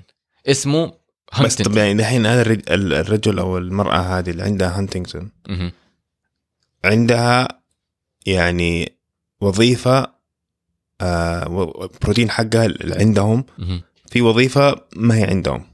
[0.47, 0.93] اسمه بس
[1.33, 5.31] huntingtin طب يعني دحين هذا الرج- ال- الرجل أو المرأة هذه اللي عندها هانتنجتون.
[6.85, 7.49] عندها
[8.27, 8.93] يعني
[9.41, 10.13] وظيفة
[11.01, 13.45] آه البروتين حقها اللي عندهم.
[14.11, 15.67] في وظيفة ما هي عندهم.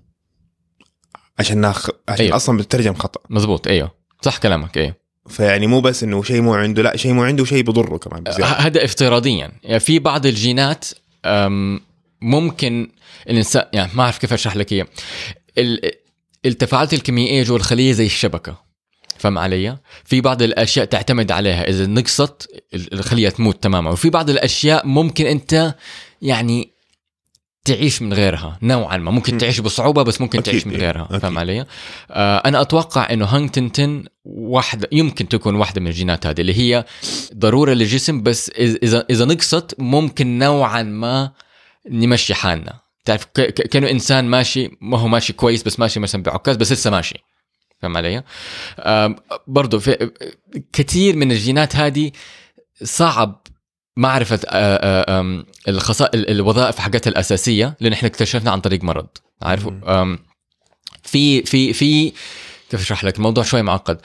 [1.39, 1.91] عشان ناخ...
[2.09, 2.37] عشان أيوه.
[2.37, 3.21] أصلا بتترجم خطأ.
[3.31, 3.91] مزبوط أيوه.
[4.23, 4.95] صح كلامك أيوه.
[5.29, 8.31] فيعني مو بس إنه شيء مو عنده لا شيء مو عنده وشيء بضره كمان ه-
[8.31, 8.47] بزيادة.
[8.47, 9.53] هذا افتراضيا.
[9.63, 10.85] يعني في بعض الجينات
[12.21, 12.91] ممكن
[13.31, 14.87] الانسان يعني ما أعرف كيف أشرح لك إياه.
[15.59, 15.91] ال-
[16.47, 18.66] التفاعلات الكيميائية جوا الخلية زي الشبكة.
[19.19, 24.31] فهم علي؟ في بعض الأشياء تعتمد عليها إذا نقصت ال- الخلية تموت تماما وفي بعض
[24.31, 25.75] الأشياء ممكن أنت
[26.23, 26.77] يعني
[27.65, 29.39] تعيش من غيرها نوعا ما ممكن.
[29.39, 31.19] تعيش بصعوبة بس ممكن أكيد، تعيش من إيه، غيرها.
[31.19, 31.67] فاهم علي؟
[32.11, 36.85] آه أنا أتوقع إنه هانكتنتن واحدة يمكن تكون واحدة من الجينات هذه اللي هي
[37.35, 41.31] ضرورة للجسم بس إذا إذا نقصت ممكن نوعا ما
[41.91, 42.75] نمشي حالنا
[43.05, 43.25] تعرف
[43.71, 47.19] كأنه إنسان ماشي ما هو ماشي كويس بس ماشي مثلا بعكاز بس لسه ماشي
[47.79, 48.23] فاهم علي؟
[49.47, 50.11] برضو في
[50.73, 52.11] كثير من الجينات هذه
[52.83, 53.47] صعب
[53.97, 54.41] معرفة
[55.69, 59.07] الخصائص الوظائف حقتها الأساسية لأن إحنا اكتشفنا عن طريق مرض
[59.43, 59.69] عارف
[61.03, 62.13] في في في
[62.71, 64.01] كيف أشرح لك؟ الموضوع شوي معقد.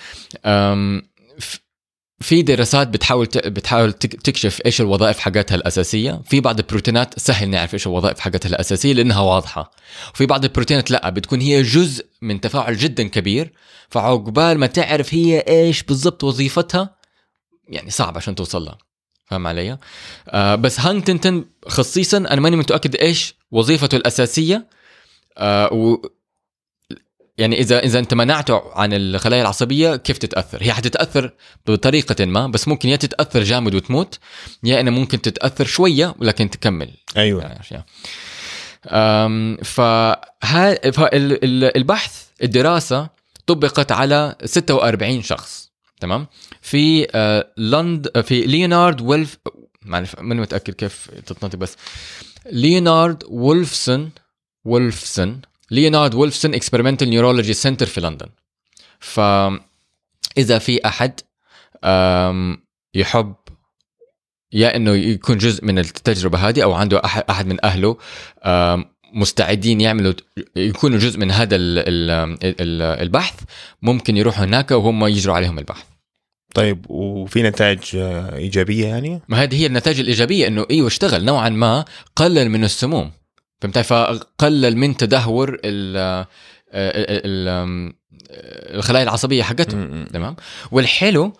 [2.21, 6.21] في دراسات بتحاول بتحاول تك- تكشف إيش الوظائف حقتها الأساسية.
[6.25, 9.71] في بعض البروتينات سهل نعرف إيش الوظائف حقتها الأساسية لأنها واضحة.
[10.13, 13.53] وفي بعض البروتينات لا بتكون هي جزء من تفاعل جدا كبير.
[13.89, 16.95] فعقبال ما تعرف هي إيش بالضبط وظيفتها
[17.67, 18.77] يعني صعب عشان توصل لها.
[19.25, 19.77] فاهم علي؟
[20.29, 24.67] آه بس هانتنتن خصيصا أنا ماني متأكد إيش وظيفته الأساسية.
[25.37, 26.01] آه
[27.37, 31.33] يعني اذا إذا أنت منعته عن الخلايا العصبية كيف تتأثر؟ هي حتتأثر
[31.67, 34.19] بطريقة ما بس ممكن يا تتأثر جامد وتموت
[34.63, 36.91] يا انها ممكن تتأثر شوية ولكن تكمل.
[37.17, 37.41] أيوه.
[37.41, 37.85] يعني
[40.91, 43.09] فالبحث الدراسة
[43.47, 46.27] طبقت على 46 شخص تمام؟
[46.61, 49.37] في آه، لند في ليونارد ويلف
[49.85, 51.77] معلش ماني متأكد كيف تتنطق بس.
[52.51, 54.11] Leonard Wolfson
[54.65, 58.27] Wolfson Leonard Wolfson Experimental Neurology Centre في لندن.
[58.99, 61.19] فإذا في أحد
[61.83, 63.35] أم، يحب
[64.53, 67.97] يا إنه يكون جزء من التجربة هذه أو عنده احد أحد من أهله
[69.13, 70.13] مستعدين يعملوا
[70.55, 72.11] يكونوا جزء من هذا ال ال
[72.43, 73.39] ال البحث
[73.81, 75.85] ممكن يروحوا هناك وهم يجروا عليهم البحث.
[76.55, 81.85] طيب وفي نتائج إيجابية يعني؟ ما هذه هي النتائج الإيجابية إنه إيوه اشتغل نوعا ما
[82.15, 83.11] قلل من السموم.
[83.61, 86.25] فهمت فقلل من تدهور ال
[88.75, 90.05] الخلايا العصبية حقتهم م.
[90.05, 90.35] تمام
[90.71, 91.33] والحلو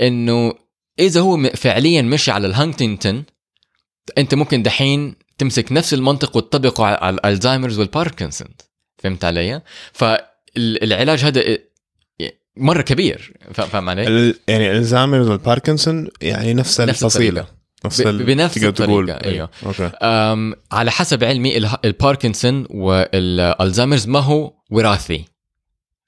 [0.00, 0.54] إنه
[0.98, 3.24] إذا هو فعليا مشي على الهانتنجتون
[4.18, 8.48] أنت ممكن دحين تمسك نفس المنطق وتطبقه على على ال Alzheimer's والباركنسون
[9.02, 9.62] فهمت علي؟
[9.92, 11.58] فالعلاج هذا
[12.56, 17.57] مرة كبير فا- فاهم علي؟ يعني الزهايمر والباركنسون يعني نفس نفس الفصيلة الطريقة.
[17.84, 18.58] نفس بنفس.
[18.64, 19.50] الطريقة، أيوه.
[19.66, 19.84] أوكي.
[20.02, 25.24] أم، على حسب علمي الباركنسون وال Alzheimer's ما هو وراثي.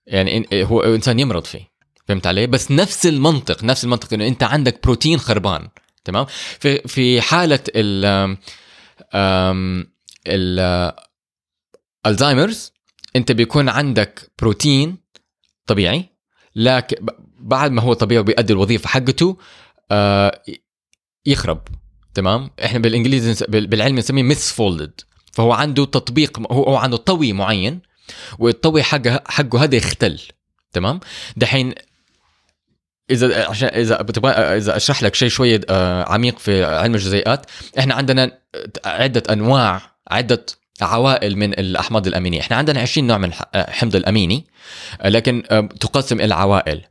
[0.06, 1.70] يعني إن- هو إنسان يمرض فيه.
[2.09, 5.68] فهمت علي؟ بس نفس المنطق نفس المنطق إنه أنت عندك بروتين خربان.
[6.04, 6.26] تمام؟
[6.61, 8.37] في في حالة ال
[10.26, 10.92] ال
[12.06, 12.72] الزهايمرز
[13.16, 14.96] أنت بيكون عندك بروتين
[15.66, 16.04] طبيعي
[16.56, 17.06] لكن
[17.38, 19.37] بعد ما هو طبيعي وبيأدي الوظيفة حقته
[19.90, 20.42] آه،
[21.26, 21.61] يخرب
[22.14, 25.00] تمام؟ إحنا بالإنجليزي بالعلم نسميه ميس فولدد
[25.33, 27.80] فهو عنده تطبيق هو عنده طوي معين
[28.38, 30.20] والطوي حقه حقه هذا يختل
[30.72, 31.00] تمام؟
[31.37, 31.74] دحين
[33.11, 37.46] إذا عشان إذا بتبغى إذا أشرح لك شيء شوية آه، عميق في علم الجزيئات
[37.78, 38.38] إحنا عندنا
[38.85, 39.80] عدة أنواع
[40.11, 40.46] عدة
[40.83, 42.40] عوائل من الأحماض الأمينية.
[42.40, 44.46] إحنا عندنا 20 نوع من الحمض الأميني
[45.04, 45.42] لكن
[45.80, 46.85] تقسم إلى عوائل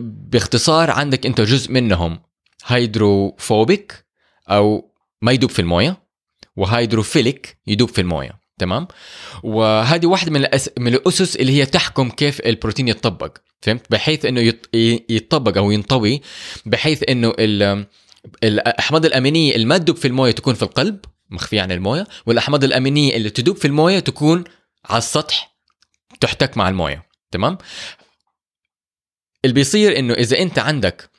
[0.00, 2.18] باختصار عندك أنت جزء منهم.
[2.66, 4.04] هيدروفوبيك
[4.48, 6.02] أو ما يدوب في الموية
[6.56, 8.88] وهيدروفيليك يدوب في الموية تمام؟
[9.42, 10.70] وهذه واحدة من الأس...
[10.78, 14.74] من الأسس اللي هي تحكم كيف البروتين يتطبق فهمت؟ بحيث إنه يط...
[15.10, 16.20] يتطبق أو ينطوي
[16.66, 17.86] بحيث إنه ال...
[18.44, 23.16] الأحماض الأمينية اللي ما تدوب في الموية تكون في القلب مخفية عن الموية والأحماض الأمينية
[23.16, 24.44] اللي تدوب في الموية تكون
[24.84, 25.56] على السطح
[26.20, 27.58] تحتك مع الموية تمام؟
[29.44, 31.09] اللي بيصير إنه إذا أنت عندك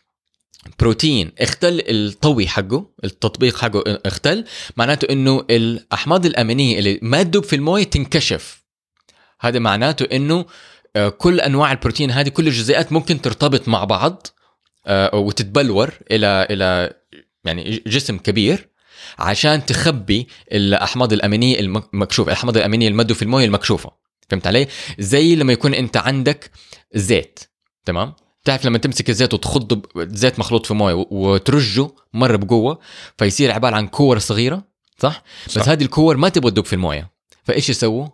[0.80, 4.46] بروتين اختل الطوي حقه التطبيق حقه اختل
[4.78, 8.64] معناته إنه الأحماض الأمينية اللي ما تدوب في الموية تنكشف.
[9.40, 10.46] هذا معناته إنه
[10.96, 14.28] آه، كل أنواع البروتين هذه كل الجزيئات ممكن ترتبط مع بعض
[14.88, 16.94] آه، وتتبلور إلى إلى
[17.44, 18.70] يعني جسم كبير
[19.20, 23.92] عشان تخبي الأحماض الأمينية المكشوفه الأحماض الأمينية المدو في الموية المكشوفة.
[24.30, 24.68] فهمت علي؟
[25.00, 26.52] زي لما يكون أنت عندك
[26.96, 27.40] زيت
[27.86, 32.80] تمام؟ تعرف لما تمسك الزيت وتخض زيت مخلوط في مويه وترجه مرة بقوة
[33.18, 34.64] فيصير عبارة عن كور صغيرة
[34.98, 35.62] صح, صح.
[35.62, 37.12] بس هذه الكور ما تبغى تدوب في المويه
[37.44, 38.08] فإيش يسووا؟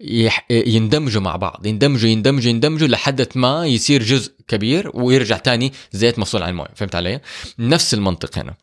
[0.00, 0.46] يح...
[0.50, 6.42] يندمجوا مع بعض يندمجوا يندمجوا يندمجوا لحد ما يصير جزء كبير ويرجع تاني زيت مفصول
[6.42, 7.20] عن المويه فهمت علي؟
[7.58, 8.54] نفس المنطق هنا.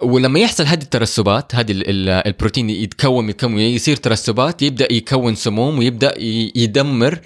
[0.00, 6.14] ولما يحصل هذه الترسبات هذه البروتين يتكون يتكون يصير ترسبات يبدأ يكون سموم ويبدأ
[6.56, 7.20] يدمر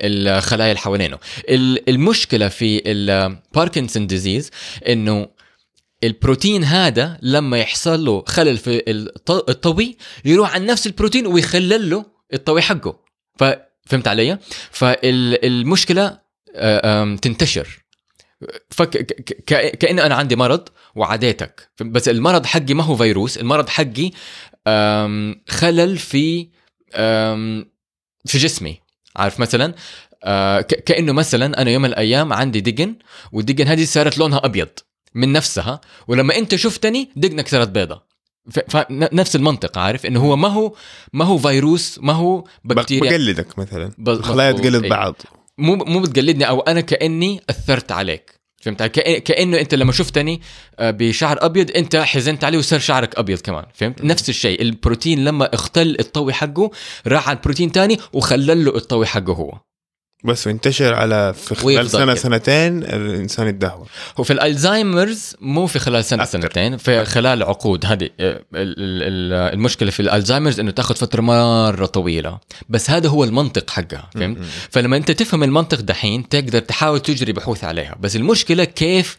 [0.00, 1.18] الخلايا اللي حوالينه.
[1.88, 4.50] المشكلة في ال Parkinson disease
[4.88, 5.28] إنه
[6.04, 8.82] البروتين هذا لما يحصل له خلل في
[9.30, 13.00] الطوي يروح عن نفس البروتين ويخلل له الطوي حقه.
[13.86, 14.38] فهمت علي؟
[14.70, 16.18] فالمشكلة
[16.54, 17.81] آه، تنتشر.
[18.70, 18.90] فك
[19.76, 24.10] كأنه أنا عندي مرض وعديتك بس المرض حقي ما هو فيروس المرض حقي
[25.48, 26.48] خلل في
[28.24, 28.80] في جسمي.
[29.16, 29.74] عارف مثلا؟
[30.24, 32.94] آه، كأنه مثلا أنا يوم من الأيام عندي دقن
[33.32, 34.68] والدقن هذه صارت لونها أبيض
[35.14, 38.02] من نفسها ولما أنت شفتني دقنك صارت بيضة.
[38.68, 40.74] فنفس المنطق عارف؟ إنه هو ما هو
[41.12, 43.10] ما هو فيروس ما هو بكتيريا.
[43.10, 43.90] بقلدك مثلا.
[44.08, 45.14] الخلايا تقلد بعض.
[45.58, 48.42] مو مو بتقلدني أو أنا كأني أثرت عليك.
[48.62, 50.40] فهمت كأنه أنت لما شفتني
[50.78, 53.64] آه، بشعر أبيض أنت حزنت عليه وصار شعرك أبيض كمان.
[53.74, 54.62] فهمت؟ نفس الشيء.
[54.62, 56.70] البروتين لما اختل الطوي حقه
[57.06, 59.58] راح على البروتين تاني وخلل له الطوي حقه هو.
[60.24, 62.14] بس وانتشر على في خلال سنة كده.
[62.14, 63.88] سنتين الإنسان يتدهور.
[64.18, 66.40] هو في الالزهايمرز مو في خلال سنة أكتر.
[66.40, 67.86] سنتين في خلال عقود.
[67.86, 68.42] هذه آه،
[69.52, 72.38] المشكلة في الالزهايمرز إنه تاخذ فترة مرة طويلة.
[72.68, 74.38] بس هذا هو المنطق حقها فهمت؟
[74.70, 77.96] فلما أنت تفهم المنطق دحين تقدر تحاول تجري بحوث عليها.
[78.00, 79.16] بس المشكلة كيف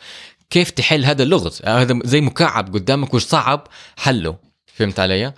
[0.50, 4.36] كيف تحل هذا اللغز؟ هذا زي مكعب قدامك وش صعب حله.
[4.76, 5.34] فهمت علي؟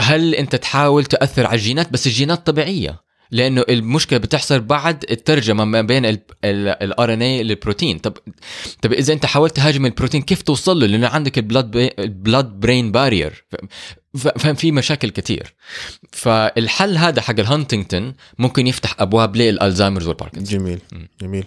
[0.00, 3.03] هل أنت تحاول تأثر على الجينات؟ بس الجينات طبيعية.
[3.30, 7.98] لأنه المشكلة بتحصل بعد الترجمة ما بين ال RNA للبروتين.
[7.98, 8.16] طب
[8.82, 12.60] طب إذا أنت حاولت تهاجم البروتين كيف توصل له؟ لأنه عندك ال blood ال blood
[12.60, 13.44] brain barrier
[14.14, 15.54] ففي مشاكل كثير
[16.12, 20.78] فالحل هذا حق الهانتنجتون ممكن يفتح أبواب لل Alzheimer's والباركنسون جميل.
[21.20, 21.44] جميل.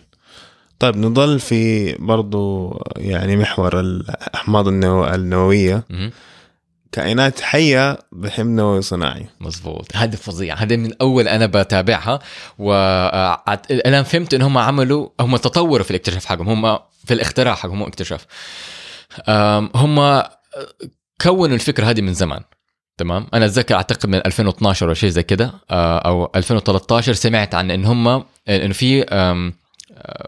[0.80, 5.84] طيب نضل في برضو يعني محور الاحماض النووية.
[6.92, 9.26] كائنات حية بحمض نووي صناعي.
[9.40, 12.20] مزبوط هذا فظيع هذا من أول أنا بتابعها.
[12.58, 16.50] وأنا فهمت إن هم عملوا هم تطوروا في الاكتشاف حقهم.
[16.50, 18.26] هم في الاختراع حقهم مو اكتشاف.
[19.76, 20.24] هم
[21.22, 22.44] كونوا الفكرة هذه من زمان.
[22.98, 27.86] تمام؟ أنا أتذكر أعتقد من 2012 أو شيء زي كده أو 2013 سمعت عن إن
[27.86, 29.06] هم انه في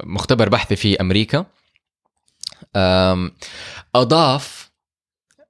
[0.03, 1.45] مختبر بحثي في أمريكا
[3.95, 4.68] أضاف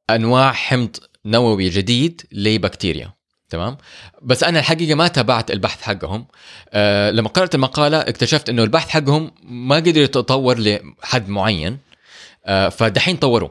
[0.09, 0.95] أنواع حمض
[1.25, 3.13] نووي جديد لبكتيريا
[3.49, 3.77] تمام؟
[4.21, 6.25] بس أنا الحقيقة ما تابعت البحث حقهم.
[6.69, 11.77] أه لما قرأت المقالة اكتشفت إنه البحث حقهم ما قدر يتطور لحد معين
[12.45, 13.49] أه فدحين طوروا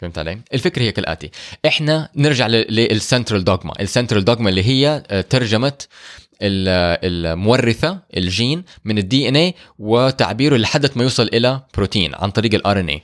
[0.00, 1.30] فهمت علي؟ الفكرة هي كالآتي.
[1.66, 5.72] إحنا نرجع لل central dogma ال central dogma اللي هي آه، ترجمة
[6.42, 13.02] المورثة الجين من ال DNA وتعبيره لحد ما يوصل إلى بروتين عن طريق ال RNA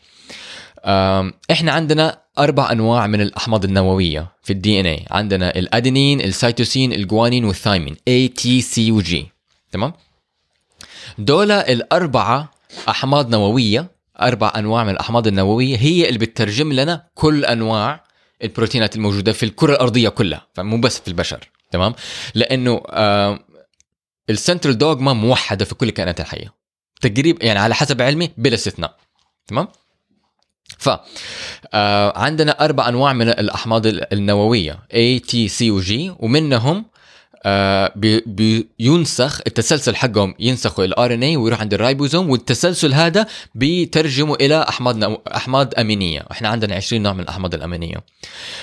[1.50, 7.96] إحنا عندنا أربع أنواع من الأحماض النووية في ال DNA عندنا الادينين السيتوسين الجوانين والثايمين.
[8.08, 9.26] A T C و G
[9.72, 9.92] تمام؟
[11.18, 12.50] دول الأربعة
[12.88, 13.90] أحماض نووية
[14.22, 15.76] أربع أنواع من الأحماض النووية.
[15.76, 18.04] هي اللي بتترجم لنا كل أنواع
[18.42, 21.50] البروتينات الموجودة في الكرة الأرضية كلها فمو بس في البشر.
[21.70, 21.94] تمام؟
[22.34, 23.38] لأنه آه
[24.30, 26.54] السنترال دوغما موحدة في كل الكائنات الحية.
[27.00, 28.96] تقريبا يعني على حسب علمي بلا استثناء.
[29.46, 29.68] تمام؟
[30.78, 30.88] ف
[31.74, 36.84] آه عندنا أربع أنواع من الأحماض النووية A T C و G ومنهم
[37.46, 38.20] آه بي
[38.78, 45.04] بينسخ التسلسل حقهم ينسخوا ال RNA ويروح عند الرايبوزوم والتسلسل هذا بيترجموا إلى أحماض.
[45.28, 46.26] أحماض أمينية.
[46.30, 47.96] إحنا عندنا 20 نوع من الأحماض الأمينية.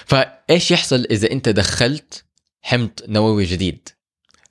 [0.05, 2.23] فايش يحصل إذا أنت دخلت
[2.61, 3.89] حمض نووي جديد؟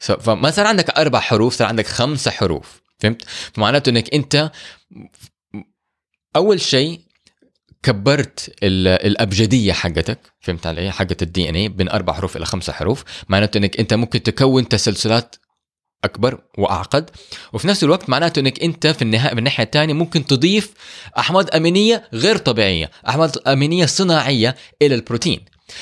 [0.01, 4.51] فما صار عندك أربع حروف صار عندك خمسة حروف فهمت؟ فمعناته إنك أنت
[6.37, 7.01] أول شيء
[7.83, 13.59] كبرت الأبجدية حقتك فهمت علي؟ حقت ال DNA من أربع حروف إلى خمسة حروف معناته
[13.59, 15.37] إنك أنت ممكن تكون تسلسلات
[16.05, 17.11] أكبر وأعقد
[17.53, 20.73] وفي نفس الوقت معناته إنك أنت في النهايه من الناحية الثانية ممكن تضيف
[21.19, 25.41] أحماض أمينية غير طبيعية أحماض أمينية صناعية إلى البروتين.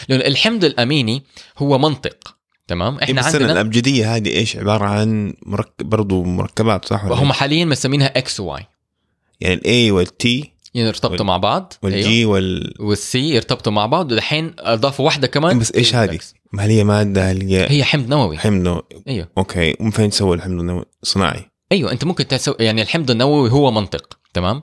[0.08, 1.22] لأن الحمض الأميني
[1.58, 2.37] هو منطق
[2.68, 7.64] تمام؟ إحنا إيه عندنا الأبجدية هذه إيش؟ عبارة عن مركب برضه مركبات صح وهم حاليا
[7.64, 8.66] مسمينها X و Y
[9.40, 10.53] يعني ال A وال T
[10.87, 11.27] يرتبطوا وال...
[11.27, 12.33] مع بعض؟ وال G أيوه.
[12.33, 15.59] وال وال C يرتبطوا مع بعض ودحين أضافوا واحدة كمان.
[15.59, 16.19] بس إيش هذه؟
[16.53, 18.38] ما هي مادة هي هي حمض نووي.
[18.38, 18.83] حمض نووي.
[19.09, 19.29] أيوه.
[19.38, 19.77] أوكي.
[19.81, 21.51] ومن فين تسوي الحمض النووي؟ صناعي.
[21.73, 24.62] أيوه أنت ممكن تسوي يعني الحمض النووي هو منطق تمام؟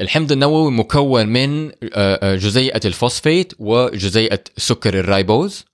[0.00, 5.64] الحمض النووي مكون من آه، آه، جزيئة الفوسفيت وجزيئة سكر الرايبوز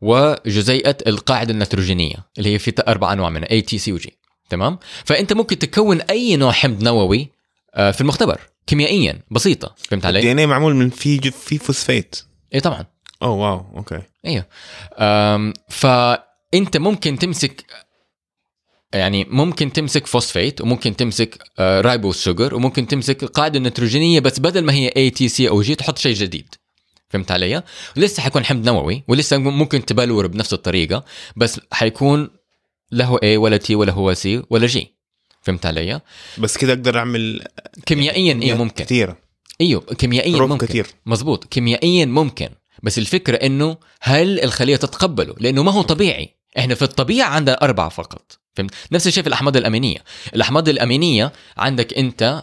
[0.00, 4.18] وجزيئة القاعدة النيتروجينية اللي هي في أربع أنواع منها A T C و G
[4.50, 7.28] تمام؟ فأنت ممكن تكون أي نوع حمض نووي
[7.74, 12.16] في المختبر كيميائيا بسيطة فهمت علي؟ ال DN معمول من في في فوسفيت.
[12.54, 12.86] A طبعا.
[13.22, 14.02] أوه wow أوكي.
[14.26, 14.44] أيوه
[15.68, 17.64] فأنت ممكن تمسك
[18.94, 24.64] يعني ممكن تمسك فوسفيت وممكن تمسك ribose آه، sugar وممكن تمسك القاعده النيتروجينيه بس بدل
[24.64, 26.54] ما هي A T C أو G تحط شيء جديد.
[27.08, 27.62] فهمت علي؟
[27.96, 31.04] ولسه حيكون حمض نووي ولسه ممكن تبلور بنفس الطريقة
[31.36, 32.30] بس حيكون
[32.92, 34.78] له A ولا T ولا هو C ولا G.
[35.44, 36.00] فهمت علي؟
[36.38, 37.44] بس كده أقدر أعمل
[37.86, 38.84] كيميائيا إيه ممكن.
[38.84, 39.14] كثير
[39.60, 40.66] أيوه كيميائيا ممكن.
[40.66, 42.48] كثير مزبوط كيميائيا ممكن.
[42.82, 46.34] بس الفكرة إنه هل الخلية تتقبله؟ لأنه ما هو طبيعي.
[46.58, 48.38] إحنا في الطبيعة عندنا أربعة فقط.
[48.56, 49.98] فهمت؟ نفس الشيء في الأحماض الأمينية.
[50.34, 52.42] الأحماض الأمينية عندك أنت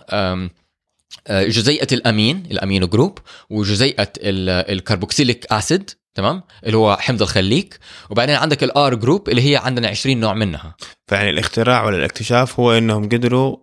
[1.30, 7.80] جزيئة الأمين ال amino group وجزيئة ال carboxylic acid تمام؟ اللي هو حمض الخليك.
[8.10, 10.76] وبعدين عندك ال R group اللي هي عندنا 20 نوع منها.
[11.08, 13.58] فيعني الاختراع ولا الاكتشاف هو إنهم قدروا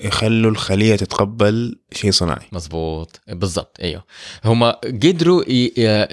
[0.00, 2.46] يخلوا الخلية تتقبل شيء صناعي.
[2.52, 4.04] مزبوط بالضبط أيوه.
[4.44, 5.44] هم قدروا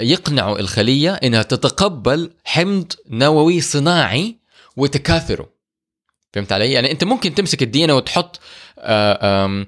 [0.04, 4.36] يقنعوا الخلية إنها تتقبل حمض نووي صناعي
[4.78, 5.50] وتكاثره.
[6.34, 8.40] فهمت علي؟ يعني أنت ممكن تمسك الدينا وتحط
[8.80, 9.66] آه، آه،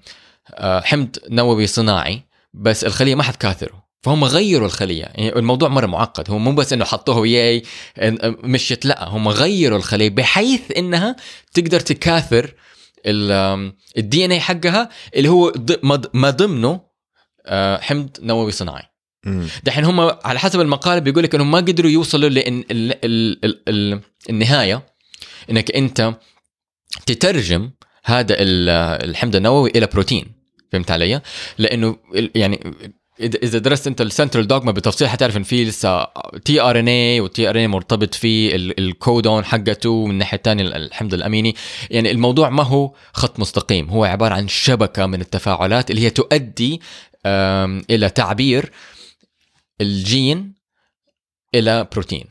[0.60, 2.22] حمض نووي صناعي
[2.54, 5.04] بس الخلية ما حتكاثره فهم غيروا الخلية.
[5.04, 6.30] يعني الموضوع مرة معقد.
[6.30, 7.64] هو مو بس إنه حطوه وياي
[8.44, 9.10] مشيت لا.
[9.10, 11.16] هم غيروا الخلية بحيث إنها
[11.54, 12.54] تقدر تكاثر
[13.06, 15.54] ال DNA حقها اللي هو
[16.14, 16.82] ما ضمنه
[17.46, 18.84] آه، حمض نووي صناعي.
[19.64, 22.64] دحين هم على حسب المقالة بيقول لك إنهم ما قدروا يوصلوا لأن
[24.30, 24.86] النهاية.
[25.50, 26.14] إنك أنت
[27.06, 27.72] تترجم
[28.06, 30.26] هذا الحمض النووي إلى بروتين
[30.72, 31.22] فهمت علي؟
[31.58, 31.98] لأنه
[32.36, 32.74] يعني
[33.20, 36.08] اذا درست أنت ال central dogma بتفصيل حتعرف إن في لسه
[36.46, 40.64] تي ار ان اي والتي ار ان اي مرتبط في الكودون حقته من الناحيه الثانية
[40.64, 41.56] الحمض الأميني.
[41.90, 46.82] يعني الموضوع ما هو خط مستقيم هو عبارة عن شبكة من التفاعلات اللي هي تؤدي
[47.90, 48.72] إلى تعبير
[49.82, 50.54] الجين
[51.56, 52.26] إلى بروتين.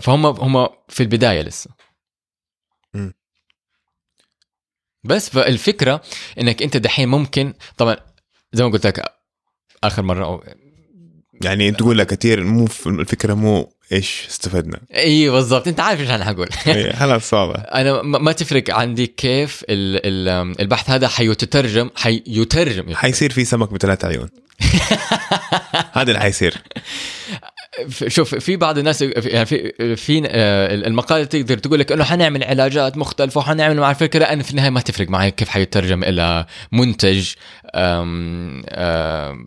[0.00, 1.75] فهم هم في البداية لسه.
[5.04, 6.02] بس فالفكرة
[6.40, 7.96] إنك أنت دحين ممكن طبعا
[8.52, 9.02] زي ما قلت لك
[9.84, 10.44] آخر مرة أو
[11.42, 14.80] يعني تقول لك كثير مو الفكرة مو إيش استفدنا.
[14.94, 16.48] إي بالضبط أنت عارف إيش أنا حقول
[17.00, 17.64] خلاص واضح.
[17.74, 22.94] أنا ما تفرق عندي كيف البحث هذا حيترجم حيترجم.
[22.94, 24.28] حيصير في سمك بثلاث عيون.
[25.92, 26.54] هذا اللي حيصير.
[27.88, 32.98] شوف في بعض الناس يعني في في آه، المقالة تقدر تقول لك إنه حنعمل علاجات
[32.98, 37.32] مختلفة وحنعمل مع الفكرة أنا في النهاية ما تفرق معي كيف حيترجم إلى منتج
[37.74, 39.46] أم أم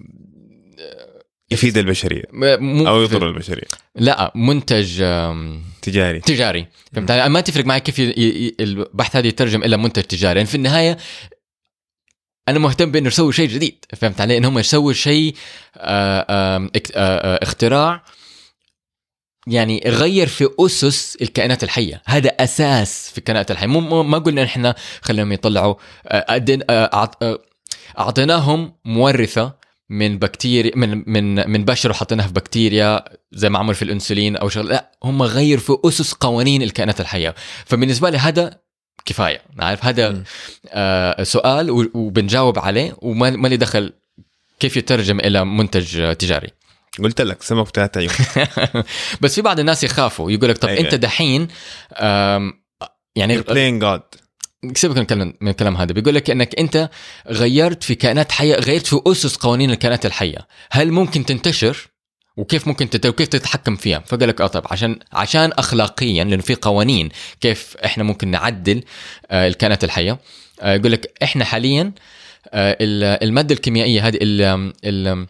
[1.52, 2.24] يفيد البشرية.
[2.88, 3.68] أو يضر البشرية.
[3.96, 5.04] لا منتج
[5.82, 6.20] تجاري.
[6.20, 6.68] تجاري.
[6.94, 8.00] فهمت ما تفرق معي كيف
[8.60, 10.40] البحث هذا يترجم إلى منتج تجاري.
[10.40, 10.98] يعني في النهاية
[12.48, 13.86] أنا مهتم بإنه يسوي شيء جديد.
[13.98, 15.36] فهمت علي؟ انهم يسووا شيء
[15.78, 18.04] آه، آه، اختراع
[19.50, 22.02] يعني غير في أسس الكائنات الحية.
[22.06, 23.68] هذا أساس في الكائنات الحية.
[23.68, 25.76] مو ما قلنا إحنا خليهم يطلعوا.
[28.00, 33.82] أعطيناهم مورثة من بكتيريا من من من بشر وحطيناها في بكتيريا زي ما عمل في
[33.82, 37.36] الإنسولين أو شغله لا هم غير في أسس قوانين الكائنات الحية.
[37.66, 38.60] فبالنسبة لي هذا
[39.06, 39.42] كفاية.
[39.60, 40.24] عارف هذا
[40.68, 43.94] آه سؤال وبنجاوب عليه وما لي دخل
[44.60, 46.50] كيف يترجم إلى منتج تجاري.
[47.04, 48.12] قلت لك سمك بتاعت عيون.
[49.22, 51.48] بس في بعض الناس يخافوا يقول لك طب أي- أنت دحين
[53.16, 54.02] يعني بلاين جاد
[54.74, 56.90] سيبك من الكلام من الكلام هذا؟ بيقول لك إنك أنت
[57.28, 60.48] غيرت في كائنات حية غيرت في أسس قوانين الكائنات الحية.
[60.72, 61.88] هل ممكن تنتشر؟
[62.38, 63.06] وكيف ممكن تت...
[63.06, 67.10] وكيف تتحكم فيها؟ فقال لك آه طب عشان عشان اخلاقيا لأنه في قوانين
[67.42, 68.84] كيف إحنا ممكن نعدل
[69.32, 70.20] آه الكائنات الحية.
[70.62, 71.92] آه يقول لك إحنا حاليا
[72.54, 74.72] آه ال- المادة الكيميائية هذه ال...
[74.86, 75.28] ال...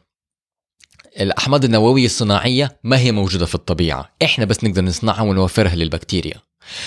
[1.20, 4.10] الأحماض النووية الصناعية ما هي موجودة في الطبيعة.
[4.24, 6.36] إحنا بس نقدر نصنعها ونوفرها للبكتيريا.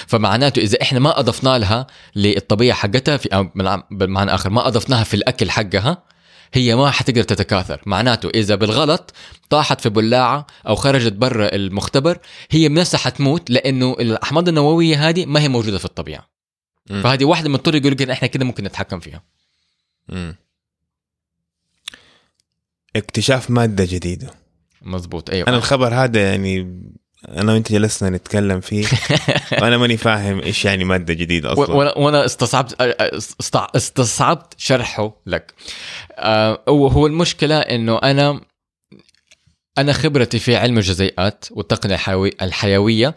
[0.07, 3.51] فمعناته إذا إحنا ما أضفنا لها للطبيعة حقتها في
[3.91, 6.03] بالمعنى آخر ما أضفناها في الأكل حقها
[6.55, 7.83] هي ما حتقدر تتكاثر.
[7.87, 9.13] معناته إذا بالغلط
[9.51, 12.19] طاحت في بلاعة أو خرجت برا المختبر
[12.51, 16.29] هي بنفسها حتموت لأنه الأحماض النووية هذه ما هي موجودة في الطبيعة.
[16.91, 17.03] مم.
[17.03, 19.23] فهذه واحدة من الطرق يقول لك إحنا كده ممكن نتحكم فيها.
[20.09, 20.37] مم.
[22.97, 24.31] اكتشاف مادة جديدة.
[24.83, 25.49] مزبوط أيوه.
[25.49, 26.81] أنا الخبر هذا يعني
[27.29, 28.87] أنا وأنت جلسنا نتكلم فيه
[29.63, 32.83] وأنا ماني فاهم إيش يعني مادة جديدة و- أصلا وأنا وأنا استصعبت
[33.43, 35.55] استع- استصعبت شرحه لك.
[36.13, 38.41] آه، هو المشكلة إنه أنا
[39.79, 43.15] أنا خبرتي في علم الجزيئات والتقنية الحيوي- الحيوية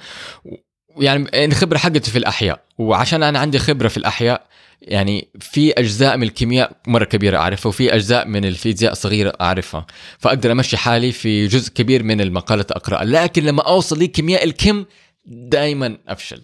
[0.98, 4.46] يعني الخبره حقتي في الأحياء وعشان أنا عندي خبرة في الأحياء
[4.82, 9.86] يعني في أجزاء من الكيمياء مرة كبيرة أعرفها وفي أجزاء من الفيزياء صغيرة أعرفها
[10.20, 13.06] فأقدر أمشي حالي في جزء كبير من المقالات أقرأها.
[13.06, 14.86] لكن لما أوصل لكيمياء الكم
[15.26, 16.41] دائما أفشل.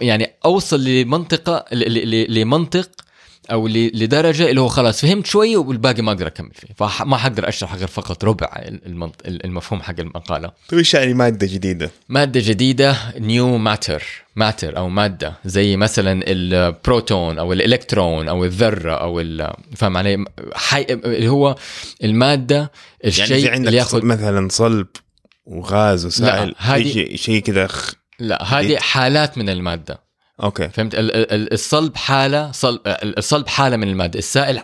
[0.00, 1.64] يعني أوصل لمنطقة
[2.28, 2.90] لمنطق
[3.52, 7.74] أو لدرجة اللي هو خلاص فهمت شوية والباقي ما أقدر أكمل فيه فما حقدر أشرح
[7.74, 8.48] غير فقط ربع
[8.86, 9.22] المنط...
[9.26, 14.02] المفهوم حق المقالة طيب إيش يعني مادة جديدة؟ مادة جديدة new matter
[14.36, 19.22] matter أو مادة زي مثلا البروتون أو الالكترون أو الذرة أو
[19.76, 20.24] فاهم علي
[20.54, 20.82] حي...
[20.90, 21.56] اللي هو
[22.04, 22.72] المادة
[23.04, 24.86] الشيء يعني عندك اللي ياخذ مثلا صلب
[25.46, 27.92] وغاز وسائل هذه- شيء كذا خ...
[28.18, 28.76] لا هذه.
[28.76, 30.09] حالات من المادة
[30.42, 30.68] أوكي.
[30.68, 34.18] فهمت؟ ال- ال- ال- الصلب حالة صلب الصلب حالة من المادة.
[34.18, 34.62] السائل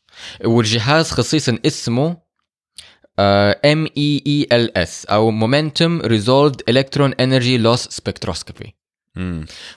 [0.45, 2.17] والجهاز خصيصا اسمه
[3.19, 8.75] ام اي اي ال اس أو momentum resolved electron energy loss spectroscopy.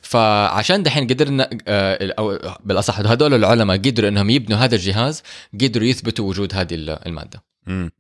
[0.03, 5.23] فعشان دحين قدرنا آه، أو بالأصح هذول العلماء قدروا إنهم يبنوا هذا الجهاز
[5.61, 6.75] قدروا يثبتوا وجود هذه
[7.07, 7.52] المادة.
[7.67, 7.91] مم.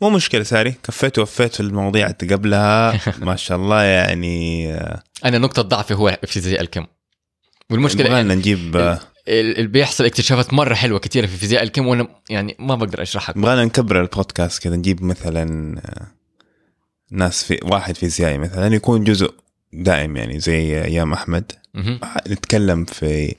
[0.00, 5.38] مو مشكلة ساري كفيت ووفيت في المواضيع اللي قبلها ما شاء الله يعني آه، أنا
[5.38, 6.86] نقطة ضعفي هو فيزياء الكم
[7.70, 12.08] والمشكلة لنا نجيب آه، ال- اللي بيحصل اكتشافات مرة حلوة كثيره في فيزياء الكم وأنا
[12.30, 16.06] يعني ما بقدر أشرحها يبغى لنا نكبر البودكاست كذا نجيب مثلا آه،
[17.12, 19.34] ناس في واحد فيزيائي مثلا يكون جزء
[19.72, 21.52] دائم يعني زي أيام أحمد.
[22.28, 23.34] نتكلم في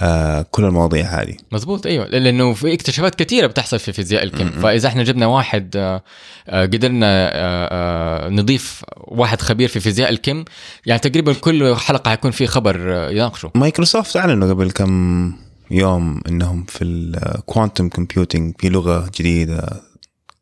[0.00, 1.36] آه كل المواضيع هذه.
[1.52, 2.06] مزبوط أيوه.
[2.06, 6.02] لأنه في اكتشافات كثيره بتحصل في فيزياء الكم فإذا إحنا جبنا واحد آه،
[6.48, 10.44] آه، قدرنا آه، نضيف واحد خبير في فيزياء الكم
[10.86, 13.50] يعني تقريبا كل حلقة حيكون في خبر يناقشه.
[13.54, 15.32] مايكروسوفت أعلنوا قبل كم
[15.70, 19.82] يوم إنهم في ال quantum computing في لغة جديدة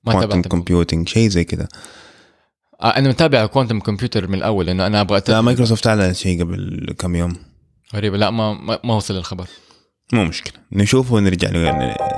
[0.05, 1.69] quantum تابعت computing شيء زي كذا.
[2.85, 7.17] أنا متابع quantum computer من الأول لأنه أنا أبغى لا مايكروسوفت أعلنت شيء قبل كم
[7.17, 7.37] يوم.
[7.95, 9.47] غريبه لا ما ما وصل الخبر.
[10.13, 10.55] مو مشكلة.
[10.73, 11.49] نشوفه ونرجع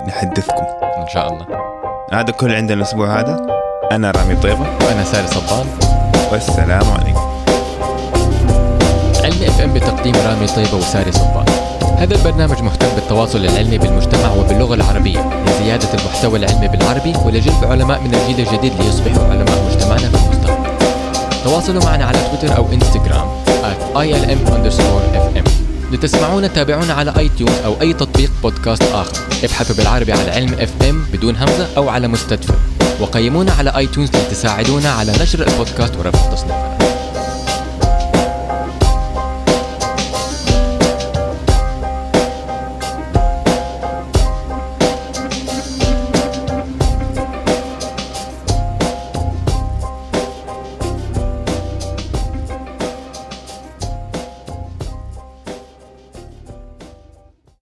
[0.09, 0.65] نحدثكم.
[0.99, 1.47] إن شاء الله.
[2.13, 3.47] هذا كل عندنا الأسبوع هذا.
[3.93, 4.61] أنا رامي طيبة.
[4.61, 5.67] وأنا ساري صبان.
[6.33, 7.45] والسلام عليكم.
[9.25, 11.47] علمي FM بتقديم رامي طيبة وساري صبان.
[11.99, 15.45] هذا البرنامج مهتم بالتواصل العلمي بالمجتمع وباللغة العربية.
[15.47, 20.79] لزيادة المحتوى العلمي بالعربي ولجلب علماء من الجيل الجديد ليصبحوا علماء مجتمعنا في المستقبل.
[21.45, 23.38] تواصلوا معنا على تويتر أو إنستغرام.
[23.71, 25.49] At ilm underscore fm
[25.93, 29.13] لتسمعونا تابعونا على iTunes أو أي تطبيق بودكاست آخر.
[29.45, 32.55] ابحثوا بالعربي على علم اف ام بدون همزة أو على مستدفع
[33.01, 36.88] وقيمونا على iTunes لتساعدونا على نشر البودكاست ورفع تصنيفنا.